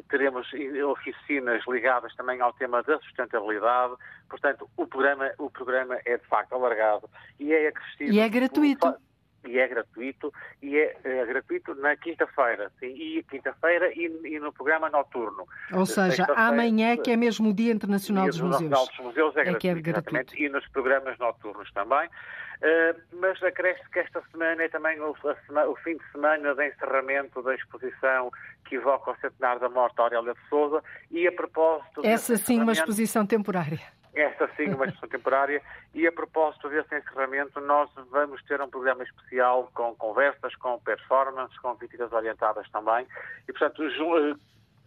[0.09, 0.47] teremos
[0.91, 3.95] oficinas ligadas também ao tema da sustentabilidade.
[4.29, 8.11] Portanto, o programa, o programa é de facto alargado e é acrescido.
[8.11, 8.95] E é gratuito.
[9.47, 14.51] E é gratuito, e é, é gratuito na quinta-feira, sim, e quinta-feira e, e, no
[14.51, 15.47] programa noturno.
[15.71, 18.61] Ou seja, amanhã, que é mesmo o Dia Internacional dos Museus.
[18.61, 20.37] Internacional dos Museus é, é gratuito, que é gratuito.
[20.37, 22.09] e nos programas noturnos também.
[22.57, 26.67] Uh, mas acresce que esta semana é também o, a, o, fim de semana de
[26.67, 28.31] encerramento da exposição
[28.65, 32.01] que evoca o centenário da morte de Aurélia de Souza e a propósito...
[32.03, 33.79] Essa sim uma exposição temporária.
[34.21, 35.61] Essa sim uma exposição temporária.
[35.93, 41.57] E a propósito desse encerramento nós vamos ter um programa especial com conversas, com performances,
[41.59, 43.05] com visitas orientadas também.
[43.47, 43.87] E portanto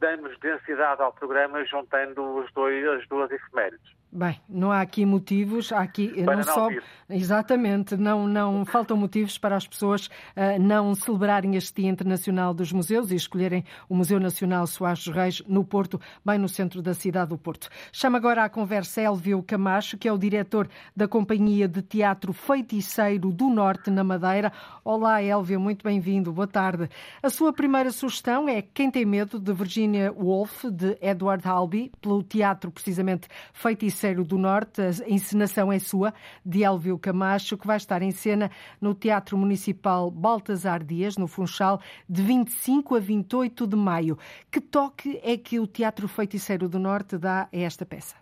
[0.00, 4.00] damos densidade ao programa juntando os dois, as duas efemérides.
[4.12, 6.68] Bem, não há aqui motivos, há aqui para não, só
[7.08, 12.72] exatamente, não não faltam motivos para as pessoas uh, não celebrarem este Dia Internacional dos
[12.72, 16.92] Museus e escolherem o Museu Nacional Soares dos Reis no Porto, bem no centro da
[16.92, 17.68] cidade do Porto.
[17.92, 23.30] Chama agora à conversa Elvio Camacho, que é o diretor da Companhia de Teatro Feiticeiro
[23.30, 24.52] do Norte na Madeira.
[24.84, 26.32] Olá, Elvio, muito bem-vindo.
[26.32, 26.90] Boa tarde.
[27.22, 32.22] A sua primeira sugestão é Quem tem medo de Virginia Woolf de Edward Albee, pelo
[32.22, 34.80] teatro precisamente Feiticeiro do Norte.
[34.80, 38.50] A encenação é sua, de Elvio Camacho, que vai estar em cena
[38.80, 44.18] no Teatro Municipal Baltasar Dias, no Funchal, de 25 a 28 de maio.
[44.50, 48.16] Que toque é que o Teatro Feiticeiro do Norte dá a esta peça?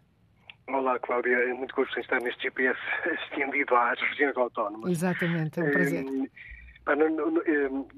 [0.69, 1.35] Olá, Cláudia.
[1.35, 2.79] É muito gosto em estar neste GPS
[3.25, 4.91] estendido às regiões autónomas.
[4.91, 6.05] Exatamente, é um prazer.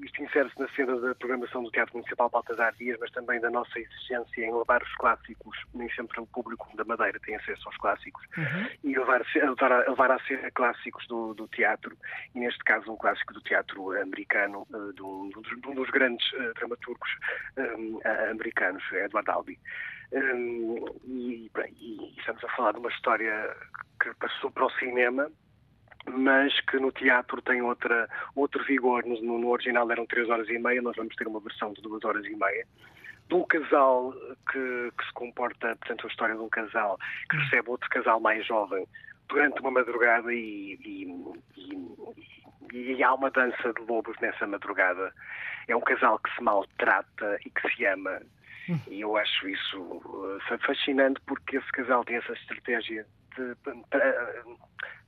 [0.03, 3.79] Isto insere-se na cena da programação do Teatro Municipal Baltasar Dias, mas também da nossa
[3.79, 8.25] exigência em levar os clássicos, nem sempre o público da Madeira tem acesso aos clássicos,
[8.37, 8.67] uhum.
[8.83, 11.97] e levar, levar, levar a ser clássicos do, do, teatro,
[12.35, 16.29] e neste caso um clássico do teatro americano, eh, de um, de um dos grandes
[16.33, 17.09] uh, dramaturgos
[17.57, 19.59] um, americanos, Edward Albee.
[20.11, 23.55] Um, e, e estamos a falar de uma história
[24.01, 25.31] que passou para o cinema,
[26.09, 29.03] mas que no teatro tem outra, outro vigor.
[29.05, 32.03] No, no, original eram três horas e meia, nós vamos ter uma versão de duas
[32.03, 32.65] horas e meia.
[33.27, 34.13] De um casal
[34.51, 36.97] que, que se comporta, portanto, a história de um casal
[37.29, 38.85] que recebe outro casal mais jovem
[39.29, 41.33] durante uma madrugada e, e,
[42.73, 45.13] e, e, há uma dança de lobos nessa madrugada.
[45.67, 48.21] É um casal que se maltrata e que se ama.
[48.89, 53.55] E eu acho isso uh, fascinante porque esse casal tem essa estratégia de,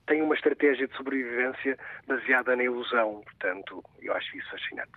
[0.06, 1.76] tem uma estratégia de sobrevivência
[2.06, 3.22] baseada na ilusão.
[3.24, 4.92] Portanto, eu acho isso fascinante.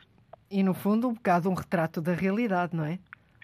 [0.50, 3.00] E, no fundo, um bocado um retrato da realidade, não é?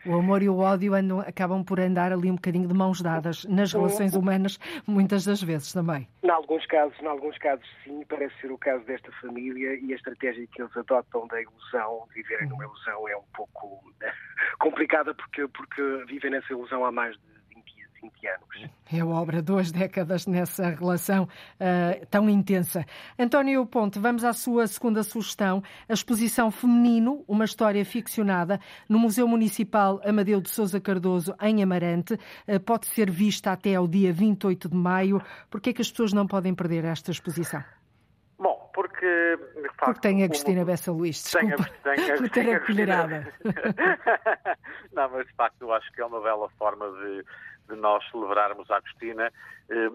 [0.06, 3.46] O amor e o ódio andam, acabam por andar ali um bocadinho de mãos dadas
[3.46, 6.10] nas relações humanas, muitas das vezes também.
[6.22, 9.96] Em alguns casos, em alguns casos sim, parece ser o caso desta família e a
[9.96, 13.82] estratégia que eles adotam da ilusão, de viverem numa ilusão, é um pouco
[14.60, 17.33] complicada porque, porque vivem nessa ilusão há mais de
[18.04, 18.70] 20 anos.
[18.92, 22.86] É obra duas décadas nessa relação uh, tão intensa.
[23.18, 29.28] António Ponte, vamos à sua segunda sugestão, a exposição Feminino, uma história ficcionada, no Museu
[29.28, 32.14] Municipal Amadeu de Souza Cardoso, em Amarante.
[32.48, 35.22] Uh, pode ser vista até ao dia 28 de maio.
[35.50, 37.64] Por que é que as pessoas não podem perder esta exposição?
[38.38, 39.40] Bom, porque.
[39.78, 42.60] Facto, porque tem a Cristina Bessa Luís, desculpa, tem a, tem a, por ter a
[42.60, 43.34] colherada.
[44.92, 47.24] não, mas de facto eu acho que é uma bela forma de
[47.68, 49.32] de nós celebrarmos a Agostina,
[49.70, 49.90] eh,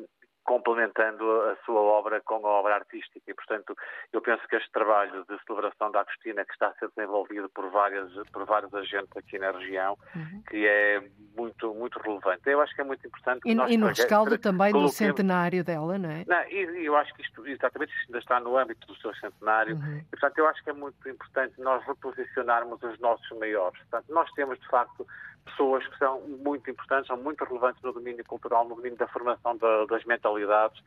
[0.48, 3.20] complementando a sua obra com a obra artística.
[3.30, 3.76] E, portanto,
[4.10, 7.70] eu penso que este trabalho de celebração da Agostina, que está a ser desenvolvido por,
[7.70, 10.42] várias, por vários agentes aqui na região, uhum.
[10.48, 11.02] que é
[11.36, 12.40] muito, muito relevante.
[12.46, 13.42] Eu acho que é muito importante.
[13.44, 16.24] e, e no rescaldo também do centenário dela, não é?
[16.26, 19.76] Não, e, eu acho que isto, exatamente, isto ainda está no âmbito do seu centenário.
[19.76, 19.98] Uhum.
[19.98, 23.78] E, portanto, eu acho que é muito importante nós reposicionarmos os nossos maiores.
[23.80, 25.06] Portanto, nós temos, de facto,
[25.50, 29.56] pessoas que são muito importantes, são muito relevantes no domínio cultural, no domínio da formação
[29.56, 30.82] da, das mentalidades.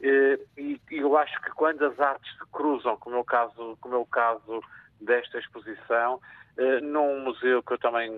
[0.00, 3.94] E, e, eu acho que quando as artes se cruzam, como é o caso, como
[3.94, 4.62] é o caso
[5.00, 6.20] desta exposição,
[6.56, 8.10] eh, num museu que eu também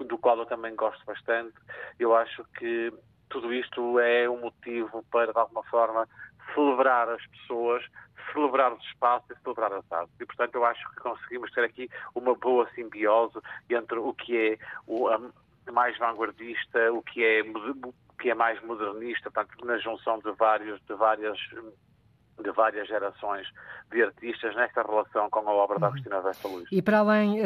[0.00, 1.54] do qual eu também gosto bastante,
[1.98, 2.92] eu acho que
[3.28, 6.08] tudo isto é um motivo para, de alguma forma,
[6.52, 7.84] celebrar as pessoas,
[8.32, 10.14] celebrar os espaços e celebrar as artes.
[10.20, 13.38] E, portanto, eu acho que conseguimos ter aqui uma boa simbiose
[13.70, 15.08] entre o que é o
[15.72, 20.80] mais vanguardista, o que é, o que é mais modernista, portanto, na junção de, vários,
[20.82, 21.38] de várias
[22.42, 23.46] de várias gerações
[23.92, 25.92] de artistas nesta relação com a obra da uhum.
[25.92, 26.68] Agostina Vesta Luís.
[26.72, 27.44] E para além, uh,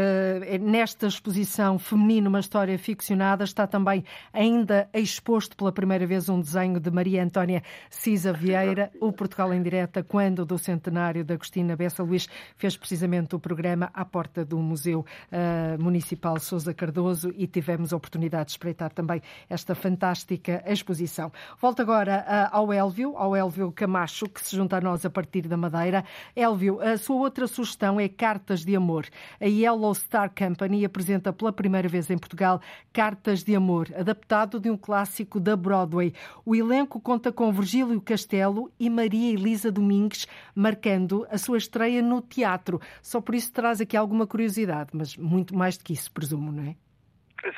[0.60, 6.80] nesta exposição feminina, uma história ficcionada, está também ainda exposto pela primeira vez um desenho
[6.80, 12.02] de Maria Antónia Cisa Vieira, o Portugal em Direta, quando do centenário da Agostina Bessa
[12.02, 12.26] Luís
[12.56, 17.96] fez precisamente o programa à porta do Museu uh, Municipal Sousa Cardoso e tivemos a
[17.96, 19.20] oportunidade de espreitar também
[19.50, 21.30] esta fantástica exposição.
[21.60, 25.42] Volto agora uh, ao Elvio, ao Elvio Camacho, que se junta a nós a partir
[25.46, 26.04] da Madeira.
[26.34, 29.06] Elvio, a sua outra sugestão é Cartas de Amor.
[29.40, 32.60] A Yellow Star Company apresenta pela primeira vez em Portugal
[32.92, 36.14] Cartas de Amor, adaptado de um clássico da Broadway.
[36.44, 42.22] O elenco conta com Virgílio Castelo e Maria Elisa Domingues, marcando a sua estreia no
[42.22, 42.80] teatro.
[43.02, 46.62] Só por isso traz aqui alguma curiosidade, mas muito mais do que isso, presumo, não
[46.62, 46.87] é?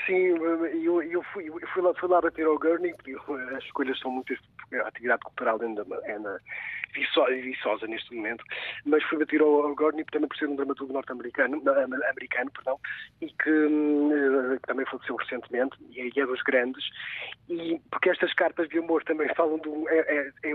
[0.07, 3.17] Sim, eu, eu, fui, eu fui, lá, fui lá bater ao Gurney, porque
[3.57, 4.39] as escolhas são muitas,
[4.75, 6.39] a atividade cultural ainda é na,
[6.93, 8.45] viçosa neste momento,
[8.85, 11.63] mas fui bater ao, ao Gurney também por ser um dramaturgo norte-americano,
[12.11, 12.79] americano, perdão,
[13.21, 16.85] e que, que, hum, também faleceu recentemente, e é, é dos grandes,
[17.49, 19.89] e porque estas cartas de amor também falam do.
[19.89, 20.55] É, é, é,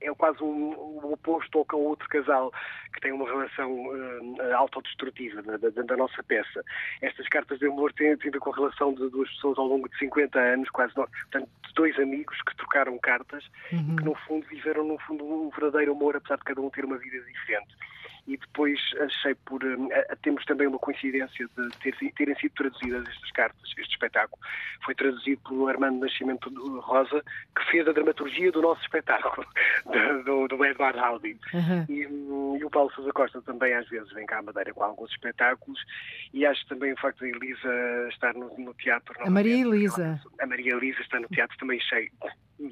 [0.00, 2.52] é quase um, um oposto ao, outro casal
[2.92, 6.62] que tem uma relação uh, autodestrutiva da, da, da, nossa peça.
[7.00, 9.66] Estas cartas de amor têm, têm a ver com a relação de duas pessoas ao
[9.66, 13.92] longo de 50 anos, quase, portanto, dois amigos que trocaram cartas uhum.
[13.92, 16.84] e que, no fundo, viveram, no fundo, um verdadeiro amor, apesar de cada um ter
[16.84, 17.76] uma vida diferente
[18.26, 19.62] e depois achei por.
[19.62, 19.88] Uh,
[20.22, 24.40] temos também uma coincidência de ter, terem sido traduzidas estas cartas, este espetáculo.
[24.84, 26.50] Foi traduzido pelo Armando Nascimento
[26.80, 27.22] Rosa,
[27.54, 29.46] que fez a dramaturgia do nosso espetáculo,
[29.86, 30.35] do, do
[30.70, 31.38] Edward Howdy.
[31.54, 31.86] Uhum.
[31.88, 34.82] E, um, e, o Paulo Sousa Costa também às vezes vem cá à Madeira com
[34.82, 35.80] alguns espetáculos
[36.32, 39.14] e acho também o facto de Elisa estar no, no teatro.
[39.20, 40.20] A Maria Elisa.
[40.40, 42.10] A Maria Elisa está no teatro também cheio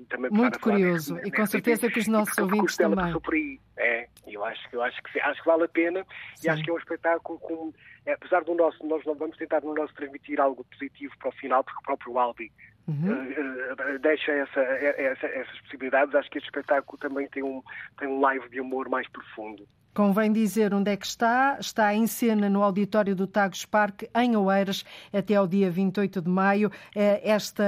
[0.08, 3.12] também Muito curioso, e com certeza que os nossos ouvintes também.
[3.20, 3.60] Por aí.
[3.76, 6.46] É, eu acho, eu acho, que, acho que vale a pena Sim.
[6.46, 7.72] e acho que é um espetáculo com,
[8.06, 11.78] apesar do nosso, nós vamos tentar no nosso transmitir algo positivo para o final, porque
[11.80, 12.52] o próprio Albi
[12.86, 13.12] Uhum.
[13.12, 16.14] Uh, uh, deixa essa, essa, essas possibilidades.
[16.14, 17.62] Acho que este espetáculo também tem um,
[17.98, 19.66] tem um live de amor mais profundo.
[19.94, 21.56] Convém dizer onde é que está.
[21.60, 26.28] Está em cena no auditório do Tagus Park, em Oeiras, até ao dia 28 de
[26.28, 26.68] maio.
[26.96, 27.64] Eh, esta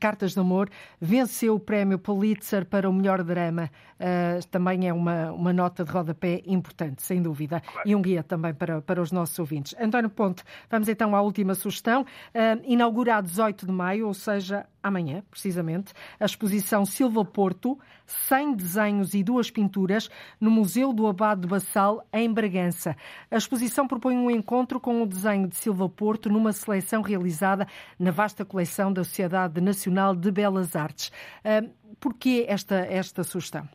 [0.00, 0.68] Cartas de Amor
[1.00, 3.70] venceu o prémio Pulitzer para o melhor drama.
[3.94, 7.88] Uh, também é uma, uma nota de rodapé importante, sem dúvida, claro.
[7.88, 9.74] e um guia também para, para os nossos ouvintes.
[9.78, 12.02] António Ponte, vamos então à última sugestão.
[12.02, 18.54] Uh, inaugura a 18 de maio, ou seja, amanhã, precisamente, a exposição Silva Porto, 100
[18.54, 22.94] desenhos e duas pinturas, no Museu do Abado de Bassal, em Bragança.
[23.30, 27.66] A exposição propõe um encontro com o desenho de Silva Porto numa seleção realizada
[27.98, 31.10] na vasta coleção da Sociedade Nacional de Belas Artes.
[31.44, 33.68] Uh, Por que esta, esta sugestão?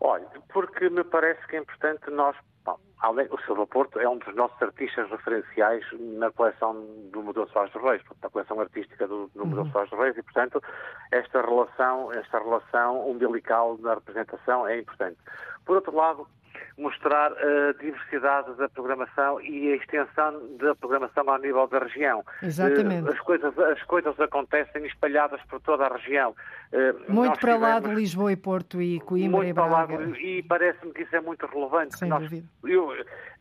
[0.00, 2.36] Olha, porque me parece que é importante nós
[3.00, 6.74] além, o Silva Porto é um dos nossos artistas referenciais na coleção
[7.12, 9.70] do Museu Soares dos Reis, na coleção artística do, do Museu uhum.
[9.70, 10.62] Soares dos Reis e, portanto,
[11.10, 15.18] esta relação, esta relação umbilical na representação é importante.
[15.64, 16.26] Por outro lado,
[16.78, 22.24] mostrar a diversidade da programação e a extensão da programação ao nível da região.
[22.42, 23.08] Exatamente.
[23.08, 26.34] As coisas, as coisas acontecem espalhadas por toda a região.
[26.72, 29.96] Eh, muito nós para tivemos, lá de Lisboa e Porto e Coimbra muito e Braga.
[29.96, 31.98] Para lá, e parece-me que isso é muito relevante.
[31.98, 32.46] Sem nós, dúvida.
[32.64, 32.92] Eu,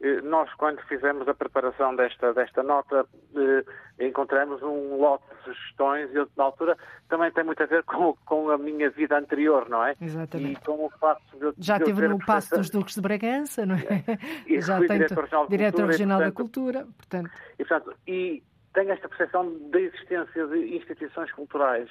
[0.02, 3.06] eh, nós, quando fizemos a preparação desta, desta nota,
[3.36, 3.64] eh,
[4.00, 6.78] encontramos um lote de sugestões e, na altura,
[7.08, 9.96] também tem muito a ver com, com a minha vida anterior, não é?
[10.02, 10.52] Exatamente.
[10.54, 13.76] E com o facto de, Já de teve no Passo dos Duques de Bragança, não
[13.76, 14.04] é?
[14.48, 17.30] E Já tem diretor-geral diretor regional da Cultura, portanto...
[17.58, 18.44] E, portanto, e
[18.76, 21.90] tenho esta percepção da existência de instituições culturais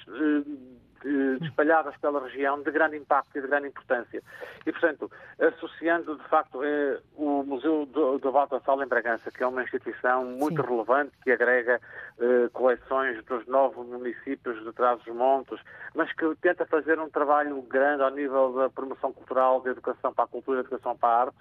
[1.43, 4.23] espalhadas pela região de grande impacto e de grande importância.
[4.65, 9.43] E, portanto, associando, de facto, eh, o Museu do, do Valdo Sala em Bragança, que
[9.43, 10.69] é uma instituição muito Sim.
[10.69, 11.81] relevante, que agrega
[12.19, 15.61] eh, coleções dos nove municípios de Trás-os-Montes,
[15.95, 20.25] mas que tenta fazer um trabalho grande ao nível da promoção cultural, da educação para
[20.25, 21.37] a cultura, da educação para a arte,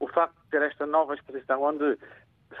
[0.00, 1.98] o facto de ter esta nova exposição onde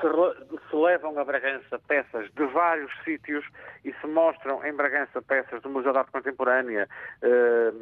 [0.00, 3.44] se, levam a Bragança peças de vários sítios
[3.84, 6.88] e se mostram em Bragança peças do Museu de Arte Contemporânea.
[7.22, 7.72] Eh,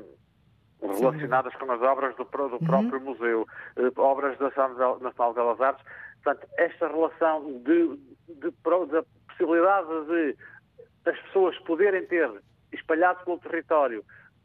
[0.80, 2.59] relacionadas com as obras do, do uhum.
[2.59, 3.46] próprio museu,
[3.76, 5.84] eh, obras da Nacional de Belas Artes.
[6.22, 7.96] Portanto, esta relação de,
[8.28, 8.50] de,
[8.90, 10.36] da possibilidade de
[11.07, 12.30] as pessoas poderem ter
[12.72, 14.04] espalhado pelo território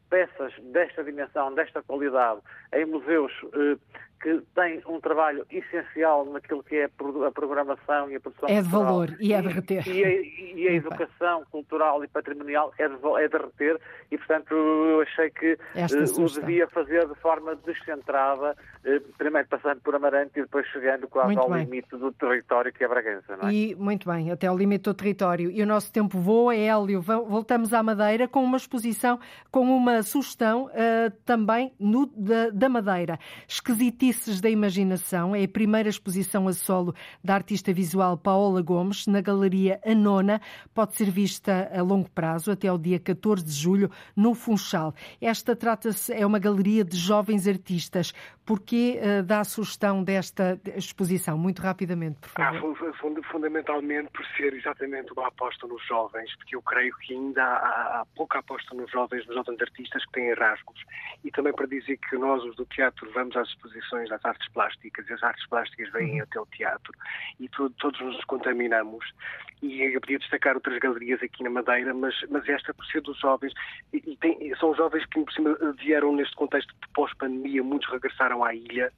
[0.09, 2.41] peças desta dimensão, desta qualidade,
[2.73, 3.77] em museus eh,
[4.21, 8.67] que tem um trabalho essencial naquilo que é a programação e a produção É de
[8.67, 9.87] valor e é de reter.
[9.87, 14.53] E, e, e a educação cultural e patrimonial é de, é de reter e, portanto,
[14.53, 18.55] eu achei que uh, o devia fazer de forma descentrada,
[18.85, 21.63] uh, primeiro passando por Amarante e depois chegando quase muito ao bem.
[21.63, 23.53] limite do território que é Bragança, não é?
[23.53, 25.49] E, muito bem, até ao limite do território.
[25.49, 27.01] E o nosso tempo voa, Hélio.
[27.01, 29.19] Voltamos à Madeira com uma exposição,
[29.49, 33.17] com uma sugestão uh, também no, da, da Madeira.
[33.47, 36.93] Esquisitíssimo Raízes da Imaginação é a primeira exposição a solo
[37.23, 40.41] da artista visual Paola Gomes na Galeria Anona.
[40.73, 44.93] Pode ser vista a longo prazo, até ao dia 14 de julho, no Funchal.
[45.21, 48.13] Esta trata-se, é uma galeria de jovens artistas.
[48.45, 51.37] Por que uh, dá a sugestão desta exposição?
[51.37, 52.57] Muito rapidamente, por favor.
[52.57, 52.91] Ah,
[53.31, 58.05] fundamentalmente por ser exatamente uma aposta nos jovens, porque eu creio que ainda há, há
[58.15, 60.83] pouca aposta nos jovens, nos jovens artistas que têm rasgos.
[61.23, 64.47] E também para dizer que nós, os do teatro, vamos às exposições exposições das artes
[64.49, 66.23] plásticas, e as artes plásticas vêm uhum.
[66.23, 66.93] até o teatro,
[67.39, 69.05] e to, todos nos contaminamos.
[69.61, 73.19] E eu podia destacar outras galerias aqui na Madeira, mas, mas esta por ser dos
[73.19, 73.53] jovens,
[73.93, 78.43] e, e tem, são jovens que, por cima, vieram neste contexto de pós-pandemia, muitos regressaram
[78.43, 78.91] à ilha,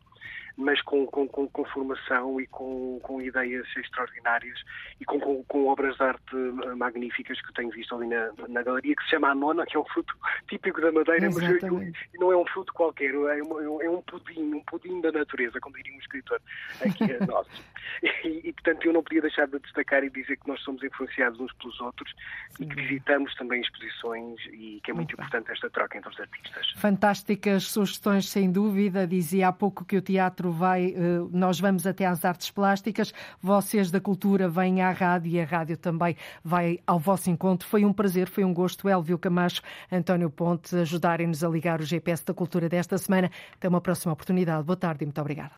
[0.58, 4.60] mas com, com, com, com formação e com, com ideias extraordinárias
[5.00, 6.36] e com, com, com, obras de arte
[6.78, 9.86] magníficas que tenho visto ali na, na galeria, que se chama Anona, que é um
[9.86, 10.16] fruto
[10.48, 11.98] típico da Madeira, Exatamente.
[12.12, 15.60] mas não é um fruto qualquer, é, um, é um pudim, um pudim da natureza,
[15.60, 16.40] como diria um escritor
[16.82, 17.48] aqui a nós.
[18.02, 21.40] E, e, portanto, eu não podia deixar de destacar e dizer que nós somos influenciados
[21.40, 22.12] uns pelos outros
[22.52, 22.64] Sim.
[22.64, 26.20] e que visitamos também exposições e que é muito, muito importante esta troca entre os
[26.20, 26.72] artistas.
[26.78, 29.06] Fantásticas sugestões, sem dúvida.
[29.06, 33.92] Dizia há pouco que o teatro vai, eh, nós vamos até às artes plásticas, vocês
[33.92, 37.68] da cultura vêm à rádio e a rádio também vai ao vosso encontro.
[37.68, 42.26] Foi um prazer, foi um gosto, Elvio Camacho, António Ponte, ajudarem-nos a ligar o GPS
[42.26, 43.30] da cultura desta semana.
[43.56, 44.64] Até uma próxima oportunidade.
[44.64, 45.52] Boa tarde e muito obrigada.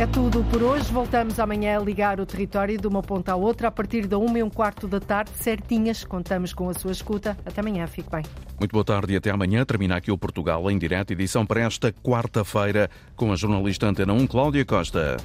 [0.00, 0.92] É tudo por hoje.
[0.92, 4.38] Voltamos amanhã a ligar o território de uma ponta à outra a partir da uma
[4.38, 6.04] e um quarto da tarde, certinhas.
[6.04, 7.36] Contamos com a sua escuta.
[7.44, 7.84] Até amanhã.
[7.88, 8.22] Fique bem.
[8.60, 9.64] Muito boa tarde e até amanhã.
[9.64, 14.28] Termina aqui o Portugal em direto, edição para esta quarta-feira, com a jornalista Antena 1,
[14.28, 15.16] Cláudia Costa.